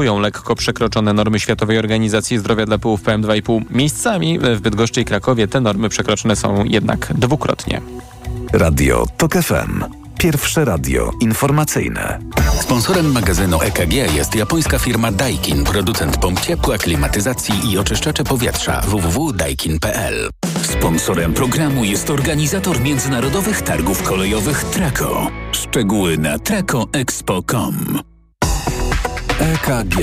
[0.00, 3.62] lekko przekroczone normy Światowej Organizacji Zdrowia dla pyłów PM2,5.
[3.70, 7.80] Miejscami w Bydgoszczy i Krakowie te normy przekroczone są jednak dwukrotnie.
[8.52, 9.84] Radio TOK FM.
[10.18, 12.18] Pierwsze radio informacyjne.
[12.60, 20.30] Sponsorem magazynu EKG jest japońska firma Daikin, producent pomp ciepła, klimatyzacji i oczyszczacze powietrza www.daikin.pl.
[20.62, 25.30] Sponsorem programu jest organizator międzynarodowych targów kolejowych Traco.
[25.52, 28.11] Szczegóły na tracoexpo.com.
[29.40, 30.02] EKG.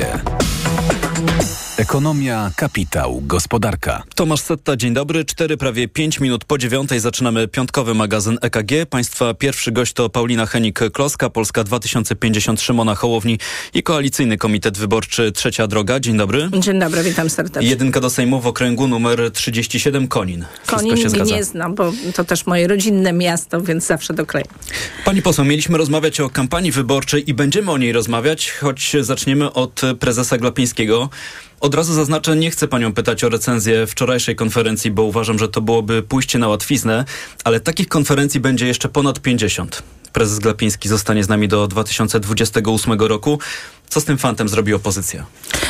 [1.80, 4.04] Ekonomia, kapitał, gospodarka.
[4.16, 5.26] Tomasz Setta, dzień dobry.
[5.26, 8.72] Cztery, prawie pięć minut po dziewiątej zaczynamy piątkowy magazyn EKG.
[8.90, 13.40] Państwa pierwszy gość to Paulina Henik-Kloska, Polska 2050, Szymona Hołowni
[13.74, 16.00] i Koalicyjny Komitet Wyborczy Trzecia Droga.
[16.00, 16.50] Dzień dobry.
[16.60, 17.70] Dzień dobry, witam serdecznie.
[17.70, 20.46] Jedynka do Sejmu w okręgu numer 37, Konin.
[20.56, 21.36] Wszystko Konin się zgadza.
[21.36, 24.46] nie znam, bo to też moje rodzinne miasto, więc zawsze dokleję.
[25.06, 29.82] Pani poseł, mieliśmy rozmawiać o kampanii wyborczej i będziemy o niej rozmawiać, choć zaczniemy od
[30.00, 31.10] prezesa Glapińskiego.
[31.60, 35.62] Od razu zaznaczę, nie chcę panią pytać o recenzję wczorajszej konferencji, bo uważam, że to
[35.62, 37.06] byłoby pójście na łatwiznę,
[37.44, 39.84] ale takich konferencji będzie jeszcze ponad 50.
[40.14, 43.40] Prezes Glapiński zostanie z nami do 2028 roku.
[43.90, 45.26] Co z tym fantem zrobi opozycja?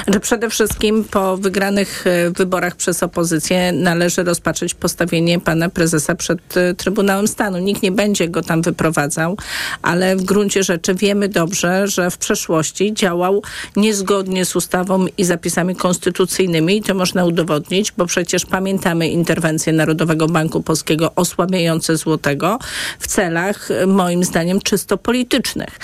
[0.07, 6.57] Że przede wszystkim po wygranych e, wyborach przez opozycję należy rozpatrzeć postawienie pana prezesa przed
[6.57, 7.57] e, Trybunałem Stanu.
[7.57, 9.37] Nikt nie będzie go tam wyprowadzał,
[9.81, 13.43] ale w gruncie rzeczy wiemy dobrze, że w przeszłości działał
[13.75, 20.27] niezgodnie z ustawą i zapisami konstytucyjnymi i to można udowodnić, bo przecież pamiętamy interwencję Narodowego
[20.27, 22.59] Banku Polskiego osłabiające złotego
[22.99, 25.79] w celach e, moim zdaniem czysto politycznych.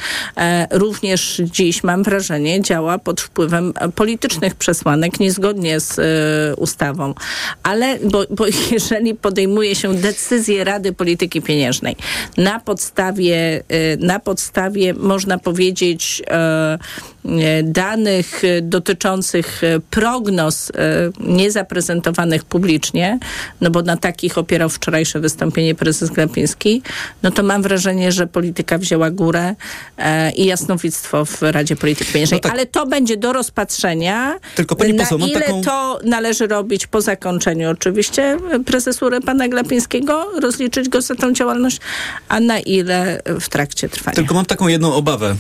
[0.72, 7.14] również dziś mam wrażenie, wrażenie, działa pod wpływem politycznych przesłanek, niezgodnie z y, ustawą.
[7.64, 11.96] Ale, bo, bo jeżeli podejmuje się decyzję Rady Polityki Pieniężnej
[12.38, 16.78] na podstawie, y, na podstawie można powiedzieć, y, E,
[17.64, 20.72] danych e, dotyczących e, prognoz
[21.20, 23.20] niezaprezentowanych publicznie,
[23.62, 26.82] no bo na takich opierał wczorajsze wystąpienie prezes Glapiński,
[27.24, 29.56] no to mam wrażenie, że polityka wzięła górę
[30.36, 32.40] i jasnowictwo w Radzie Polityki Pieniężnej.
[32.40, 32.52] No tak.
[32.52, 34.40] Ale to będzie do rozpatrzenia.
[34.56, 35.62] Tylko pani poseł, na ile taką...
[35.62, 41.80] to należy robić po zakończeniu oczywiście prezesury pana Glapińskiego, rozliczyć go za tą działalność,
[42.28, 44.16] a na ile w trakcie trwania.
[44.16, 45.36] Tylko mam taką jedną obawę,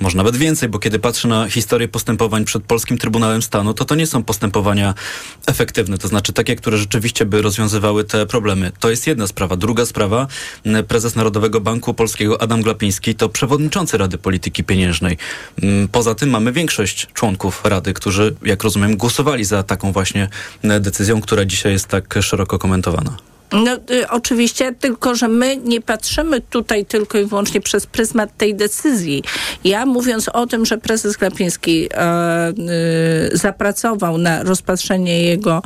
[0.00, 3.94] może nawet więcej, bo kiedy patrzę na historię postępowań przed Polskim Trybunałem Stanu, to to
[3.94, 4.94] nie są postępowania
[5.46, 8.72] efektywne, to znaczy takie, które rzeczywiście by rozwiązywały te problemy.
[8.80, 9.56] To jest jedna sprawa.
[9.56, 10.26] Druga sprawa,
[10.88, 15.16] prezes Narodowego Banku Polskiego Adam Glapiński to przewodniczący Rady Polityki Pieniężnej.
[15.92, 20.28] Poza tym mamy większość członków Rady, którzy, jak rozumiem, głosowali za taką właśnie
[20.80, 23.31] decyzją, która dzisiaj jest tak szeroko komentowana.
[23.52, 28.54] No y, oczywiście, tylko że my nie patrzymy tutaj tylko i wyłącznie przez pryzmat tej
[28.54, 29.22] decyzji.
[29.64, 35.62] Ja mówiąc o tym, że prezes Glapiński e, y, zapracował na rozpatrzenie jego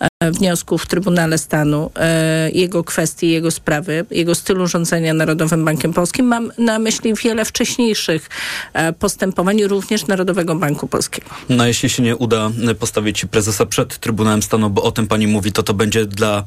[0.00, 5.92] e, wniosków w Trybunale Stanu, e, jego kwestii, jego sprawy, jego stylu rządzenia Narodowym Bankiem
[5.92, 8.28] Polskim, mam na myśli wiele wcześniejszych
[8.72, 11.26] e, postępowań, również Narodowego Banku Polskiego.
[11.48, 15.52] No jeśli się nie uda postawić prezesa przed Trybunałem Stanu, bo o tym pani mówi,
[15.52, 16.44] to to będzie dla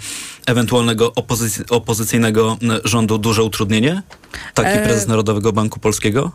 [1.15, 4.01] opozyc opozycyjnego rządu duże utrudnienie?
[4.53, 6.31] Taki e, prezes Narodowego Banku Polskiego?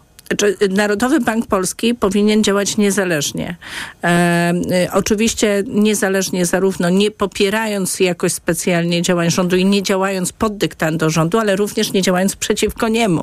[0.70, 3.56] Narodowy Bank Polski powinien działać niezależnie.
[4.04, 4.54] E, e,
[4.92, 11.38] oczywiście niezależnie zarówno nie popierając jakoś specjalnie działań rządu i nie działając pod dyktando rządu,
[11.38, 13.22] ale również nie działając przeciwko niemu.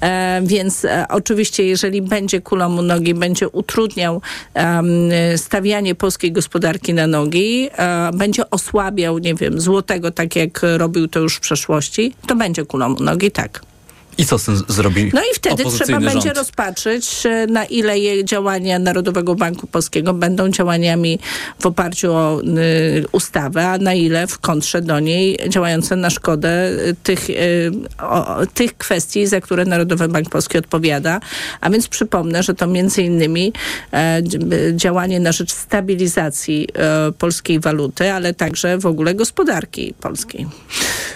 [0.00, 4.22] E, więc e, oczywiście jeżeli będzie kulą u nogi, będzie utrudniał
[5.36, 11.20] stawianie polskiej gospodarki na nogi, e, będzie osłabiał, nie wiem, złotego, tak jak robił to
[11.20, 13.75] już w przeszłości, to będzie kulą u nogi, tak.
[14.18, 16.04] I co z tym zrobi No i wtedy trzeba rząd?
[16.04, 21.18] będzie rozpatrzyć, e, na ile je działania Narodowego Banku Polskiego będą działaniami
[21.60, 26.70] w oparciu o y, ustawę, a na ile w kontrze do niej działające na szkodę
[26.70, 31.20] y, tych, y, o, tych kwestii, za które Narodowy Bank Polski odpowiada.
[31.60, 33.52] A więc przypomnę, że to między innymi
[33.92, 34.22] e,
[34.74, 40.46] działanie na rzecz stabilizacji e, polskiej waluty, ale także w ogóle gospodarki polskiej.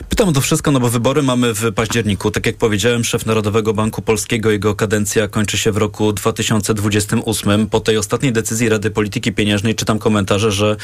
[0.08, 2.30] Pytam o to wszystko, no bo wybory mamy w październiku.
[2.30, 7.66] Tak jak powiedziałem, szef Narodowego Banku Polskiego, jego kadencja kończy się w roku 2028.
[7.66, 10.76] Po tej ostatniej decyzji Rady Polityki Pieniężnej czytam komentarze, że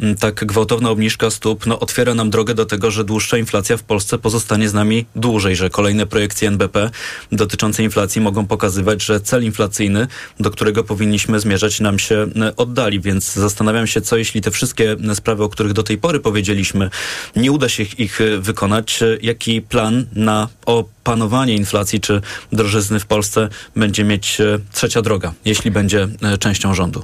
[0.00, 3.82] m, tak gwałtowna obniżka stóp no, otwiera nam drogę do tego, że dłuższa inflacja w
[3.82, 6.90] Polsce pozostanie z nami dłużej, że kolejne projekcje NBP
[7.32, 10.06] dotyczące inflacji mogą pokazywać, że cel inflacyjny,
[10.40, 12.26] do którego powinniśmy zmierzać, nam się
[12.56, 13.00] oddali.
[13.00, 16.90] Więc zastanawiam się, co jeśli te wszystkie sprawy, o których do tej pory powiedzieliśmy,
[17.36, 22.20] nie uda się ich wykonać, jaki plan na o panowanie inflacji czy
[22.52, 27.02] drożyzny w Polsce będzie mieć e, trzecia droga, jeśli będzie e, częścią rządu.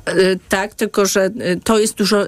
[0.48, 1.30] Tak, tylko że
[1.64, 2.26] to jest dużo.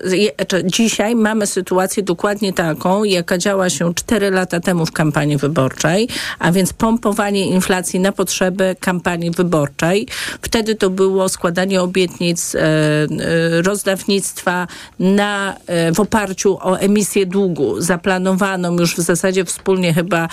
[0.64, 6.08] Dzisiaj mamy sytuację dokładnie taką, jaka działa się 4 lata temu w kampanii wyborczej,
[6.38, 10.08] a więc pompowanie inflacji na potrzeby kampanii wyborczej.
[10.42, 12.56] Wtedy to było składanie obietnic,
[13.62, 14.66] rozdawnictwa
[14.98, 15.56] na,
[15.94, 20.28] w oparciu o emisję długu, zaplanowaną już w zasadzie wspólnie chyba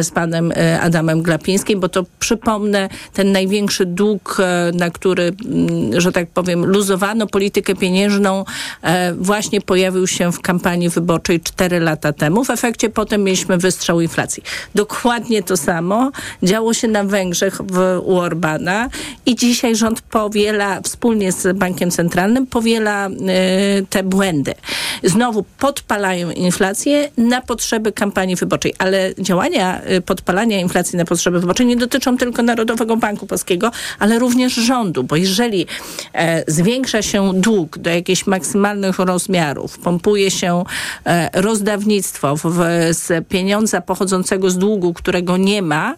[0.00, 6.12] z panem Adamem Glapińskim, bo to przypomnę, ten największy dług, e, na który, mm, że
[6.12, 8.44] tak powiem, luzowano politykę pieniężną,
[8.82, 12.44] e, właśnie pojawił się w kampanii wyborczej 4 lata temu.
[12.44, 14.42] W efekcie potem mieliśmy wystrzał inflacji.
[14.74, 16.10] Dokładnie to samo
[16.42, 18.88] działo się na Węgrzech w, u Orbana
[19.26, 23.12] i dzisiaj rząd powiela, wspólnie z Bankiem Centralnym, powiela y,
[23.90, 24.54] te błędy.
[25.04, 31.76] Znowu podpalają inflację na potrzeby kampanii wyborczej, ale działania podpalania inflacji na potrzeby wyborcze nie
[31.76, 35.66] dotyczą tylko Narodowego Banku Polskiego, ale również rządu, bo jeżeli
[36.14, 40.64] e, zwiększa się dług do jakichś maksymalnych rozmiarów, pompuje się
[41.04, 42.58] e, rozdawnictwo w,
[42.90, 45.94] z pieniądza pochodzącego z długu, którego nie ma,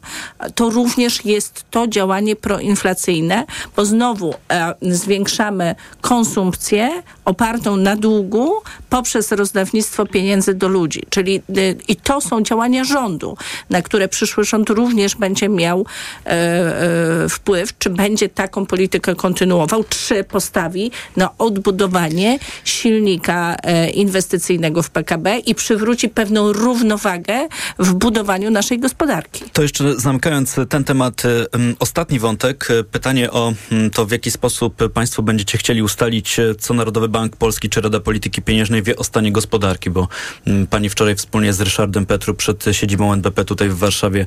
[0.54, 3.44] to również jest to działanie proinflacyjne,
[3.76, 8.52] bo znowu e, zwiększamy konsumpcję opartą na długu
[8.90, 11.02] poprzez rozdawnictwo pieniędzy do ludzi.
[11.10, 11.42] Czyli e,
[11.88, 13.36] i to są działania rządu,
[13.70, 15.86] na które przyszły rząd rząd również będzie miał
[16.26, 24.82] e, e, wpływ, czy będzie taką politykę kontynuował, czy postawi na odbudowanie silnika e, inwestycyjnego
[24.82, 29.44] w PKB i przywróci pewną równowagę w budowaniu naszej gospodarki.
[29.52, 31.46] To jeszcze zamykając ten temat, e,
[31.78, 33.52] ostatni wątek, e, pytanie o
[33.92, 38.00] to, w jaki sposób Państwo będziecie chcieli ustalić, e, co Narodowy Bank Polski czy Rada
[38.00, 40.08] Polityki Pieniężnej wie o stanie gospodarki, bo
[40.70, 44.26] Pani wczoraj wspólnie z Ryszardem Petru przed siedzibą NBP tutaj w Warszawie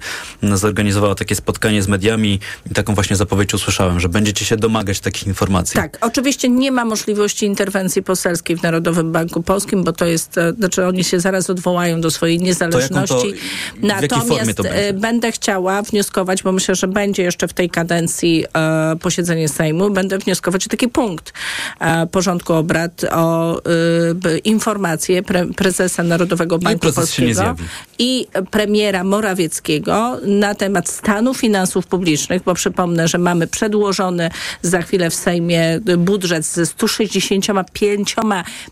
[0.53, 2.39] zorganizowała takie spotkanie z mediami
[2.71, 5.73] i taką właśnie zapowiedź usłyszałem, że będziecie się domagać takich informacji.
[5.73, 10.53] Tak, oczywiście nie ma możliwości interwencji poselskiej w Narodowym Banku Polskim, bo to jest, e,
[10.53, 13.33] znaczy oni się zaraz odwołają do swojej niezależności.
[13.33, 18.95] To, Natomiast e, będę chciała wnioskować, bo myślę, że będzie jeszcze w tej kadencji e,
[18.95, 21.33] posiedzenie Sejmu, będę wnioskować o taki punkt
[21.79, 27.55] e, porządku obrad o e, informację pre, prezesa Narodowego Banku Polskiego
[27.99, 34.29] i premiera Morawieckiego na temat stanu finansów publicznych, bo przypomnę, że mamy przedłożony
[34.61, 38.15] za chwilę w Sejmie budżet ze 165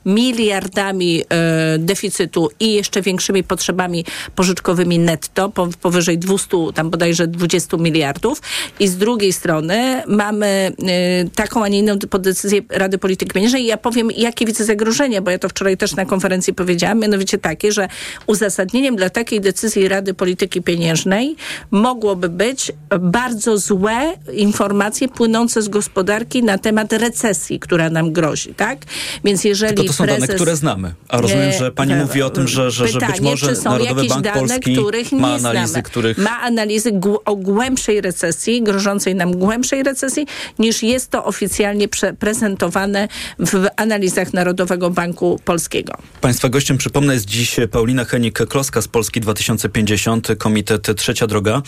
[0.06, 4.06] miliardami e, deficytu i jeszcze większymi potrzebami
[4.36, 8.42] pożyczkowymi netto, po, powyżej 200, tam bodajże 20 miliardów.
[8.80, 13.66] I z drugiej strony mamy e, taką, a nie inną decyzję Rady Polityki Pieniężnej i
[13.66, 17.72] ja powiem, jakie widzę zagrożenia, bo ja to wczoraj też na konferencji powiedziałam, mianowicie takie,
[17.72, 17.88] że
[18.28, 21.29] uzasadnieniem dla takiej decyzji Rady Polityki Pieniężnej
[21.72, 28.80] mogłoby być bardzo złe informacje płynące z gospodarki na temat recesji, która nam grozi, tak?
[29.24, 30.94] Więc jeżeli Tylko to są prezes, dane, które znamy.
[31.08, 33.56] A rozumiem, że pani e, mówi o tym, że, że, pytanie, że być może czy
[33.56, 35.84] są Narodowy jakieś Bank dane, Polski których ma nie analizy, znamy.
[35.84, 36.18] których...
[36.18, 40.28] Ma analizy o głębszej recesji, grożącej nam głębszej recesji,
[40.60, 41.88] niż jest to oficjalnie
[42.20, 43.08] prezentowane
[43.40, 45.94] w analizach Narodowego Banku Polskiego.
[46.22, 50.88] Państwa gościem, przypomnę, jest dziś Paulina Henik-Kloska z Polski 2050, Komitet
[51.20, 51.62] Trzecia Droga.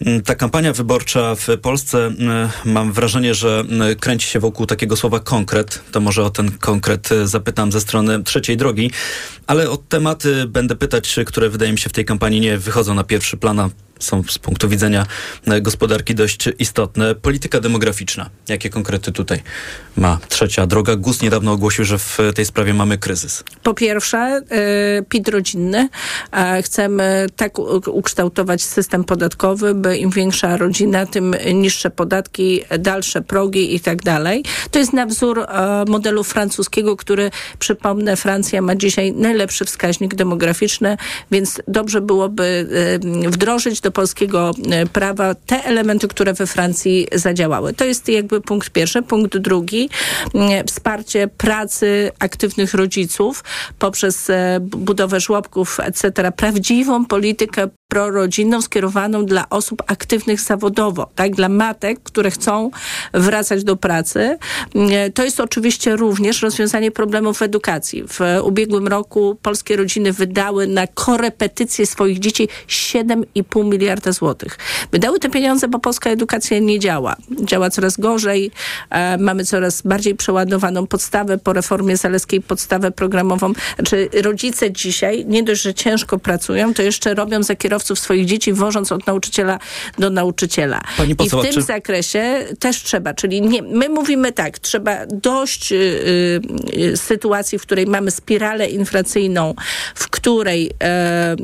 [0.00, 4.96] Mm, ta kampania wyborcza w Polsce, mm, mam wrażenie, że mm, kręci się wokół takiego
[4.96, 5.82] słowa konkret.
[5.92, 8.90] To może o ten konkret e, zapytam ze strony trzeciej drogi,
[9.46, 13.04] ale o tematy będę pytać, które wydaje mi się w tej kampanii nie wychodzą na
[13.04, 15.06] pierwszy plan, są z punktu widzenia
[15.46, 17.14] e, gospodarki dość istotne.
[17.14, 18.30] Polityka demograficzna.
[18.48, 19.42] Jakie konkrety tutaj
[19.96, 20.96] ma trzecia droga?
[20.96, 23.44] GUS niedawno ogłosił, że w tej sprawie mamy kryzys.
[23.62, 24.40] Po pierwsze,
[25.00, 25.88] y, PIT rodzinny.
[26.62, 34.02] Chcemy tak ukształtować system podatkowy, im większa rodzina, tym niższe podatki, dalsze progi i tak
[34.02, 34.44] dalej.
[34.70, 40.96] To jest na wzór e, modelu francuskiego, który, przypomnę, Francja ma dzisiaj najlepszy wskaźnik demograficzny,
[41.30, 42.68] więc dobrze byłoby
[43.26, 47.72] e, wdrożyć do polskiego e, prawa te elementy, które we Francji zadziałały.
[47.72, 49.02] To jest jakby punkt pierwszy.
[49.02, 49.88] Punkt drugi,
[50.66, 53.44] wsparcie pracy aktywnych rodziców
[53.78, 54.28] poprzez
[54.60, 56.32] budowę żłobków, etc.
[56.36, 62.70] Prawdziwą politykę prorodzinną skierowaną dla osób aktywnych zawodowo, tak, dla matek, które chcą
[63.14, 64.38] wracać do pracy.
[65.14, 68.04] To jest oczywiście również rozwiązanie problemów w edukacji.
[68.08, 74.58] W ubiegłym roku polskie rodziny wydały na korepetycje swoich dzieci 7,5 miliarda złotych.
[74.92, 77.16] Wydały te pieniądze, bo polska edukacja nie działa.
[77.42, 78.50] Działa coraz gorzej.
[78.90, 83.52] E, mamy coraz bardziej przeładowaną podstawę po reformie zaleskiej, podstawę programową.
[83.74, 88.52] Znaczy rodzice dzisiaj nie dość, że ciężko pracują, to jeszcze robią zakierowanie kierowców swoich dzieci,
[88.52, 89.58] wożąc od nauczyciela
[89.98, 90.80] do nauczyciela.
[90.96, 91.62] Pani poseł, I w tym czy...
[91.62, 95.76] zakresie też trzeba, czyli nie, my mówimy tak, trzeba dość y,
[96.76, 99.54] y, sytuacji, w której mamy spiralę inflacyjną,
[99.94, 101.36] w której e,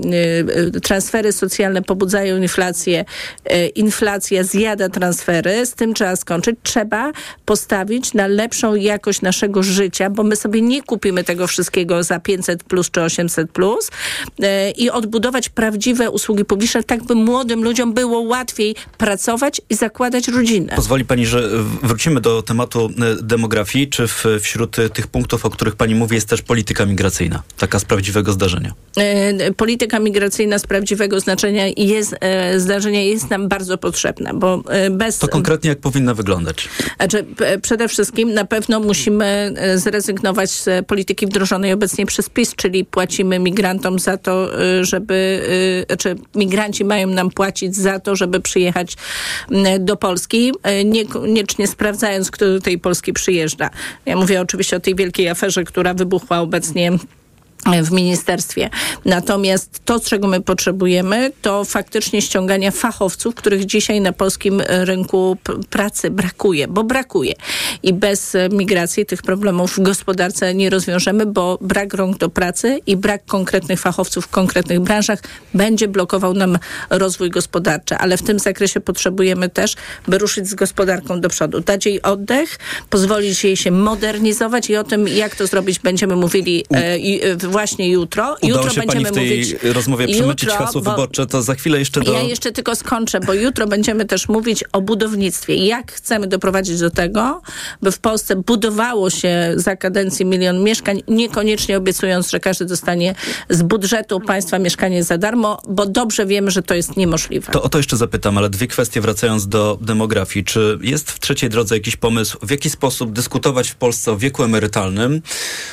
[0.77, 3.05] y, transfery socjalne pobudzają inflację,
[3.45, 6.57] e, inflacja zjada transfery, z tym trzeba skończyć.
[6.63, 7.13] Trzeba
[7.45, 12.65] postawić na lepszą jakość naszego życia, bo my sobie nie kupimy tego wszystkiego za 500
[12.65, 13.91] plus czy 800 plus
[14.43, 20.29] e, i odbudować prawdziwe usługi publiczne, tak by młodym ludziom było łatwiej pracować i zakładać
[20.29, 20.73] rodzinę.
[20.77, 21.49] Pozwoli pani, że
[21.83, 23.89] wrócimy do tematu e, demografii.
[23.89, 27.43] Czy w, wśród tych punktów, o których pani mówi, jest też polityka migracyjna?
[27.59, 28.75] Taka z prawdziwego zdarzenia.
[28.97, 34.91] E, polityka migracyjna z prawdziwego znaczenia jest, e, zdarzenia jest nam bardzo potrzebna, bo e,
[34.91, 35.19] bez...
[35.19, 36.69] To konkretnie jak powinna wyglądać?
[36.97, 37.25] Znaczy,
[37.63, 43.99] przede wszystkim na pewno musimy zrezygnować z polityki wdrożonej obecnie przez PiS, czyli płacimy migrantom
[43.99, 44.49] za to,
[44.81, 45.43] żeby,
[45.99, 48.97] czy migranci mają nam płacić za to, żeby przyjechać
[49.81, 50.53] do Polski,
[50.85, 53.71] niekoniecznie sprawdzając, kto do tej Polski przyjeżdża.
[54.07, 56.93] Ja mówię oczywiście o tej wielkiej aferze, która wybuchła obecnie
[57.83, 58.71] w ministerstwie.
[59.05, 65.37] Natomiast to, czego my potrzebujemy, to faktycznie ściągania fachowców, których dzisiaj na polskim rynku
[65.71, 67.35] pracy brakuje, bo brakuje.
[67.83, 72.97] I bez migracji tych problemów w gospodarce nie rozwiążemy, bo brak rąk do pracy i
[72.97, 75.19] brak konkretnych fachowców w konkretnych branżach
[75.55, 76.59] będzie blokował nam
[76.91, 77.95] rozwój gospodarczy.
[77.97, 79.75] Ale w tym zakresie potrzebujemy też,
[80.09, 82.59] by ruszyć z gospodarką do przodu, dać jej oddech,
[82.91, 86.99] pozwolić jej się modernizować i o tym, jak to zrobić, będziemy mówili e,
[87.53, 88.37] właśnie jutro.
[88.43, 91.55] Udało jutro się będziemy pani w tej mówić, rozmowie przemycić jutro, hasło wyborcze, to za
[91.55, 92.13] chwilę jeszcze do...
[92.13, 95.55] Ja jeszcze tylko skończę, bo jutro będziemy też mówić o budownictwie.
[95.57, 97.43] Jak chcemy doprowadzić do tego,
[97.83, 103.15] by w Polsce budowało się za kadencji milion mieszkań, niekoniecznie obiecując, że każdy dostanie
[103.49, 107.53] z budżetu państwa mieszkanie za darmo, bo dobrze wiemy, że to jest niemożliwe.
[107.53, 110.45] To o to jeszcze zapytam, ale dwie kwestie wracając do demografii.
[110.45, 114.43] Czy jest w trzeciej drodze jakiś pomysł, w jaki sposób dyskutować w Polsce o wieku
[114.43, 115.23] emerytalnym,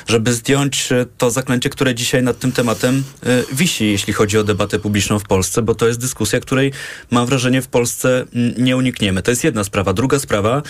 [0.08, 4.80] żeby zdjąć to zaklęcie, które dzisiaj nad tym tematem y, wisi, jeśli chodzi o debatę
[4.80, 6.72] publiczną w Polsce, bo to jest dyskusja, której
[7.12, 8.26] mam wrażenie w Polsce
[8.58, 9.22] nie unikniemy.
[9.22, 9.94] To jest jedna sprawa.
[9.94, 10.62] Druga sprawa,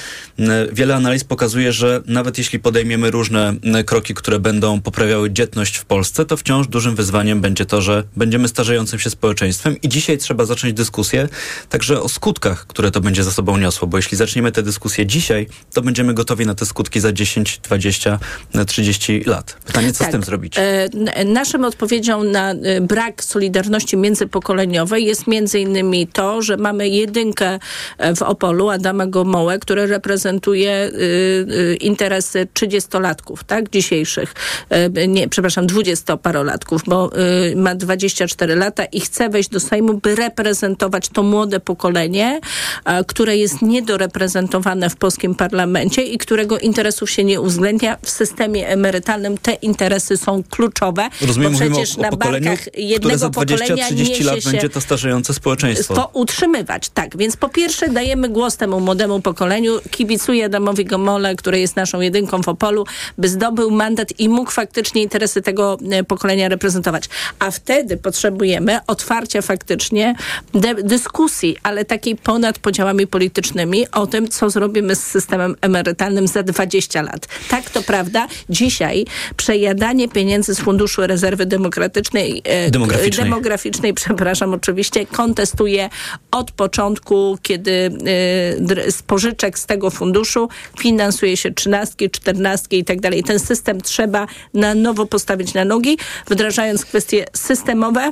[0.71, 3.53] wiele analiz pokazuje, że nawet jeśli podejmiemy różne
[3.85, 8.47] kroki, które będą poprawiały dzietność w Polsce, to wciąż dużym wyzwaniem będzie to, że będziemy
[8.47, 11.29] starzejącym się społeczeństwem i dzisiaj trzeba zacząć dyskusję
[11.69, 15.47] także o skutkach, które to będzie za sobą niosło, bo jeśli zaczniemy tę dyskusję dzisiaj,
[15.73, 18.19] to będziemy gotowi na te skutki za 10, 20,
[18.67, 19.57] 30 lat.
[19.65, 20.07] Pytanie, co tak.
[20.07, 20.55] z tym zrobić?
[21.13, 27.59] E, naszym odpowiedzią na y, brak solidarności międzypokoleniowej jest między innymi to, że mamy jedynkę
[27.97, 30.91] e, w Opolu, Adama Gomołę, który reprezentuje
[31.81, 34.33] interesy trzydziestolatków, tak, dzisiejszych,
[34.69, 37.11] e, nie, przepraszam, dwudziestoparolatków, bo
[37.55, 42.39] ma 24 lata i chce wejść do Sejmu, by reprezentować to młode pokolenie,
[43.07, 47.97] które jest niedoreprezentowane w polskim parlamencie i którego interesów się nie uwzględnia.
[48.01, 50.68] W systemie emerytalnym te interesy są kluczowe.
[51.21, 55.93] Rozumiem, bo przecież o, o na barkach jednego za 20-30 lat będzie to starzejące społeczeństwo.
[55.93, 57.17] To utrzymywać, tak.
[57.17, 59.79] Więc po pierwsze dajemy głos temu młodemu pokoleniu.
[59.91, 62.85] Kibicuję Adamowi Gomole, który jest naszą jedynką w Opolu,
[63.17, 67.03] by zdobył mandat i mógł faktycznie interesy tego e, pokolenia reprezentować.
[67.39, 70.15] A wtedy potrzebujemy otwarcia faktycznie
[70.83, 77.01] dyskusji, ale takiej ponad podziałami politycznymi o tym, co zrobimy z systemem emerytalnym za 20
[77.01, 77.27] lat.
[77.49, 78.27] Tak, to prawda.
[78.49, 79.05] Dzisiaj
[79.37, 83.25] przejadanie pieniędzy z Funduszu Rezerwy Demokratycznej, e, demograficznej.
[83.25, 85.89] demograficznej, przepraszam, oczywiście, kontestuje
[86.31, 90.49] od początku, kiedy e, z pożyczek z tego funduszu
[90.79, 93.23] finansuje się trzynastki, czternastki i tak dalej.
[93.23, 95.97] Ten system trzeba na nowo postawić na nogi,
[96.29, 98.11] wdrażając kwestie systemowe,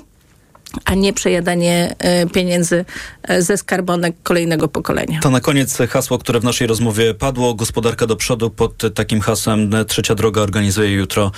[0.86, 2.86] a nie przejadanie e, pieniędzy
[3.24, 5.19] e, ze skarbonek kolejnego pokolenia.
[5.19, 7.53] To na koniec hasło, które w naszej rozmowie padło.
[7.53, 11.31] Gospodarka do przodu pod takim hasłem Trzecia Droga organizuje jutro,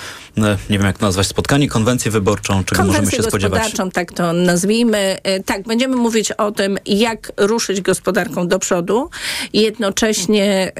[0.70, 3.60] nie wiem jak nazwać, spotkanie, konwencję wyborczą, czego konwencję możemy się spodziewać?
[3.60, 5.18] gospodarczą, tak to nazwijmy.
[5.22, 9.10] E, tak, będziemy mówić o tym, jak ruszyć gospodarką do przodu.
[9.52, 10.72] Jednocześnie,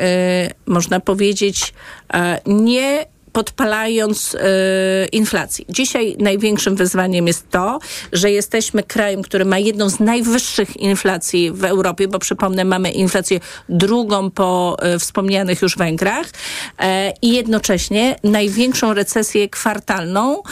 [0.66, 1.74] można powiedzieć,
[2.46, 4.38] nie podpalając e,
[5.06, 5.66] inflacji.
[5.68, 7.78] Dzisiaj największym wyzwaniem jest to,
[8.12, 13.40] że jesteśmy krajem, który ma jedną z najwyższych inflacji w Europie, bo przypomnę, mamy inflację
[13.68, 16.26] drugą po e, wspomnianych już Węgrach
[16.78, 20.42] e, i jednocześnie największą recesję kwartalną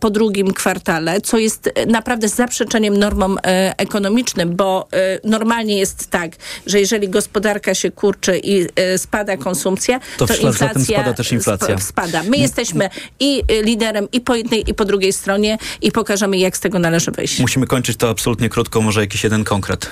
[0.00, 3.38] po drugim kwartale, co jest naprawdę zaprzeczeniem normom
[3.76, 4.88] ekonomicznym, bo
[5.24, 6.32] normalnie jest tak,
[6.66, 11.78] że jeżeli gospodarka się kurczy i spada konsumpcja, to, to inflacja spada też inflacja.
[11.78, 12.22] Spada uda.
[12.22, 16.56] My jesteśmy i y, liderem i po jednej i po drugiej stronie i pokażemy jak
[16.56, 17.38] z tego należy wyjść.
[17.38, 19.90] Musimy kończyć to absolutnie krótko, może jakiś jeden konkret.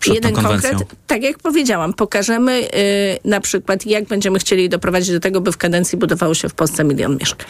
[0.00, 5.20] Przed jeden konkret, tak jak powiedziałam, pokażemy y, na przykład, jak będziemy chcieli doprowadzić do
[5.20, 7.46] tego, by w kadencji budowało się w Polsce milion mieszkań.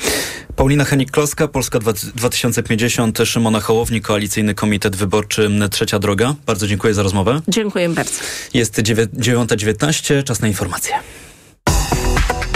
[0.57, 1.79] Paulina Henik-Kloska, Polska
[2.15, 6.35] 2050, Szymona Hołowni, Koalicyjny Komitet Wyborczy Trzecia Droga.
[6.47, 7.41] Bardzo dziękuję za rozmowę.
[7.49, 8.21] Dziękuję bardzo.
[8.55, 10.95] Jest 9.19, czas na informacje.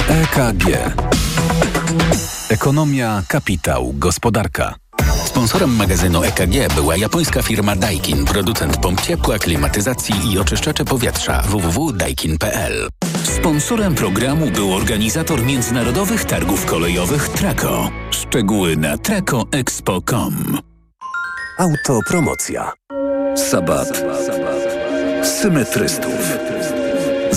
[0.08, 1.13] EKG.
[2.48, 4.74] Ekonomia, kapitał, gospodarka.
[5.24, 12.88] Sponsorem magazynu EKG była japońska firma Daikin, producent pomp ciepła, klimatyzacji i oczyszczacze powietrza www.daikin.pl.
[13.36, 17.90] Sponsorem programu był organizator międzynarodowych targów kolejowych Traco.
[18.10, 20.58] Szczegóły na tracoexpo.com.
[21.58, 22.72] Autopromocja.
[23.36, 24.04] Sabat.
[25.22, 26.53] Symetrystów.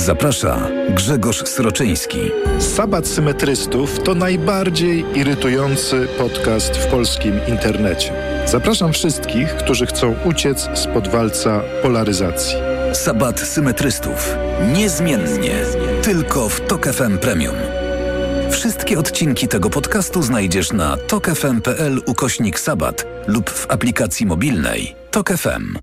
[0.08, 2.20] Zaprasza Grzegorz Sroczyński.
[2.60, 8.14] Sabat Symetrystów to najbardziej irytujący podcast w polskim internecie.
[8.46, 12.56] Zapraszam wszystkich, którzy chcą uciec spod walca polaryzacji.
[12.94, 14.36] Sabat Symetrystów.
[14.74, 15.56] Niezmiennie.
[16.02, 17.56] Tylko w Tok FM Premium.
[18.52, 25.78] Wszystkie odcinki tego podcastu znajdziesz na tokefm.pl ukośnik sabat lub w aplikacji mobilnej Tok FM.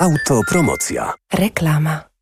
[0.00, 1.14] Autopromocja.
[1.34, 2.13] Reklama.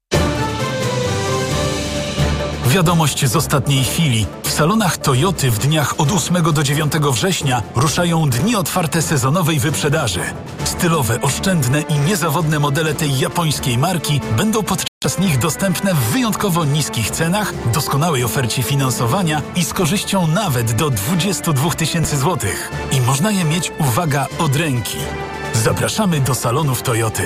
[2.73, 4.26] Wiadomość z ostatniej chwili.
[4.43, 10.21] W salonach Toyoty w dniach od 8 do 9 września ruszają dni otwarte sezonowej wyprzedaży.
[10.64, 17.11] Stylowe, oszczędne i niezawodne modele tej japońskiej marki będą podczas nich dostępne w wyjątkowo niskich
[17.11, 22.71] cenach, doskonałej ofercie finansowania i z korzyścią nawet do 22 tysięcy złotych.
[22.93, 24.99] I można je mieć, uwaga, od ręki.
[25.55, 27.25] Zapraszamy do salonów Toyoty.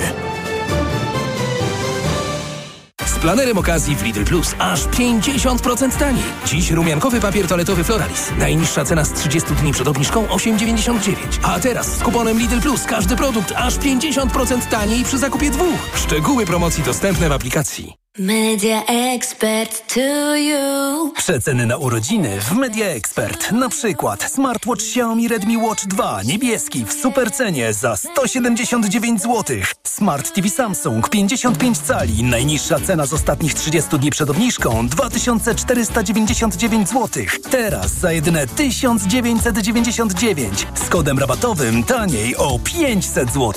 [3.26, 6.22] Planerem okazji w Lidl Plus aż 50% taniej.
[6.46, 8.30] Dziś rumiankowy papier toaletowy Floralis.
[8.38, 11.14] Najniższa cena z 30 dni przed obniżką 8,99.
[11.42, 15.80] A teraz z kuponem Lidl Plus każdy produkt aż 50% taniej przy zakupie dwóch.
[15.94, 18.05] Szczegóły promocji dostępne w aplikacji.
[18.18, 21.12] Media Expert to you.
[21.16, 23.52] Przeceny na urodziny w Media Expert.
[23.52, 29.56] Na przykład smartwatch Xiaomi Redmi Watch 2 niebieski w supercenie za 179 zł.
[29.82, 32.24] Smart TV Samsung 55 cali.
[32.24, 37.08] Najniższa cena z ostatnich 30 dni przed obniżką 2499 zł.
[37.50, 43.52] Teraz za jedyne 1999 z kodem rabatowym taniej o 500 zł.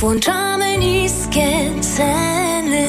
[0.00, 2.88] Włączamy niskie ceny.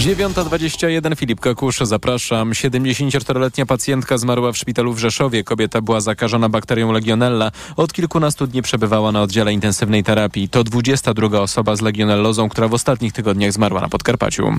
[0.00, 2.50] 9.21 Filip Kakusz, zapraszam.
[2.50, 5.44] 74-letnia pacjentka zmarła w szpitalu w Rzeszowie.
[5.44, 7.52] Kobieta była zakażona bakterią Legionella.
[7.76, 10.48] Od kilkunastu dni przebywała na oddziale intensywnej terapii.
[10.48, 14.52] To 22 osoba z legionellozą, która w ostatnich tygodniach zmarła na Podkarpaciu.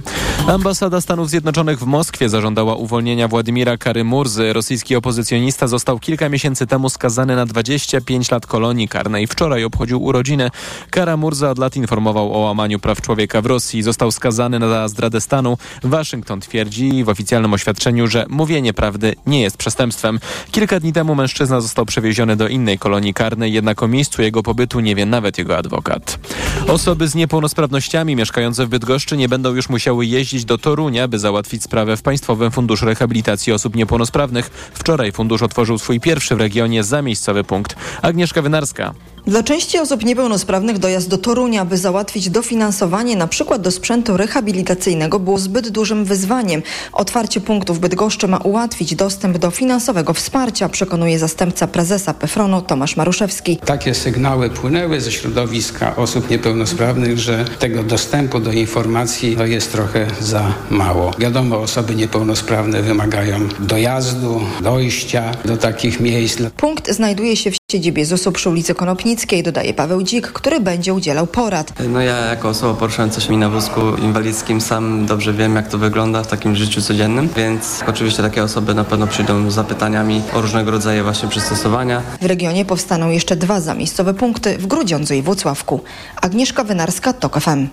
[0.48, 4.54] Ambasada Stanów Zjednoczonych w Moskwie zażądała uwolnienia Władimira Karymurzy.
[4.54, 9.28] Rosyjski opozycjonista został kilka miesięcy temu skazany na 25 lat kolonii karnej.
[9.28, 10.50] Wczoraj obchodził urodziny.
[10.90, 13.84] Karamurza od lat informował o łamaniu praw człowieka w Rosji.
[13.84, 15.58] Został skazany na zdradę stanu.
[15.84, 20.20] Waszyngton twierdzi w oficjalnym oświadczeniu, że mówienie prawdy nie jest przestępstwem.
[20.52, 24.80] Kilka dni temu mężczyzna został przewieziony do innej kolonii karnej, jednak o miejscu jego pobytu
[24.80, 26.20] nie wie nawet jego adwokat.
[26.68, 31.64] Osoby z niepełnosprawnościami mieszkające w Bydgoszczy nie będą już musiały jeździć do Torunia, by załatwić
[31.64, 34.72] sprawę w Państwowym Funduszu Rehabilitacji Osób Niepełnosprawnych.
[34.74, 37.76] Wczoraj fundusz otworzył swój pierwszy w regionie zamiejscowy punkt.
[38.02, 38.94] Agnieszka Wynarska.
[39.28, 43.60] Dla części osób niepełnosprawnych dojazd do Torunia, by załatwić dofinansowanie np.
[43.60, 46.62] do sprzętu rehabilitacyjnego było zbyt dużym wyzwaniem.
[46.94, 53.58] Otwarcie punktów Bydgoszczy ma ułatwić dostęp do finansowego wsparcia, przekonuje zastępca prezesa PEFRONu Tomasz Maruszewski.
[53.66, 60.54] Takie sygnały płynęły ze środowiska osób niepełnosprawnych, że tego dostępu do informacji jest trochę za
[60.70, 61.12] mało.
[61.20, 66.40] Wiadomo, osoby niepełnosprawne wymagają dojazdu, dojścia do takich miejsc.
[66.58, 71.28] Punkt znajduje się w siedzibie ZUS-u przy ulicy Konopnickiej, dodaje Paweł Dzik, który będzie udzielał
[71.28, 71.74] porad.
[71.90, 76.24] No ja jako osoba poruszająca się na wózku inwalidzkim sam dobrze wiem, jak to wygląda
[76.24, 80.72] w takim życiu codziennym, więc oczywiście takie osoby na pewno przyjdą z zapytaniami o różnego
[80.72, 82.02] rodzaju właśnie przystosowania.
[82.22, 85.82] W regionie powstaną jeszcze dwa zamiejscowe punkty w Grudziądzu i Włocławku.
[86.22, 87.68] Agnieszka Wynarska, TOK FM.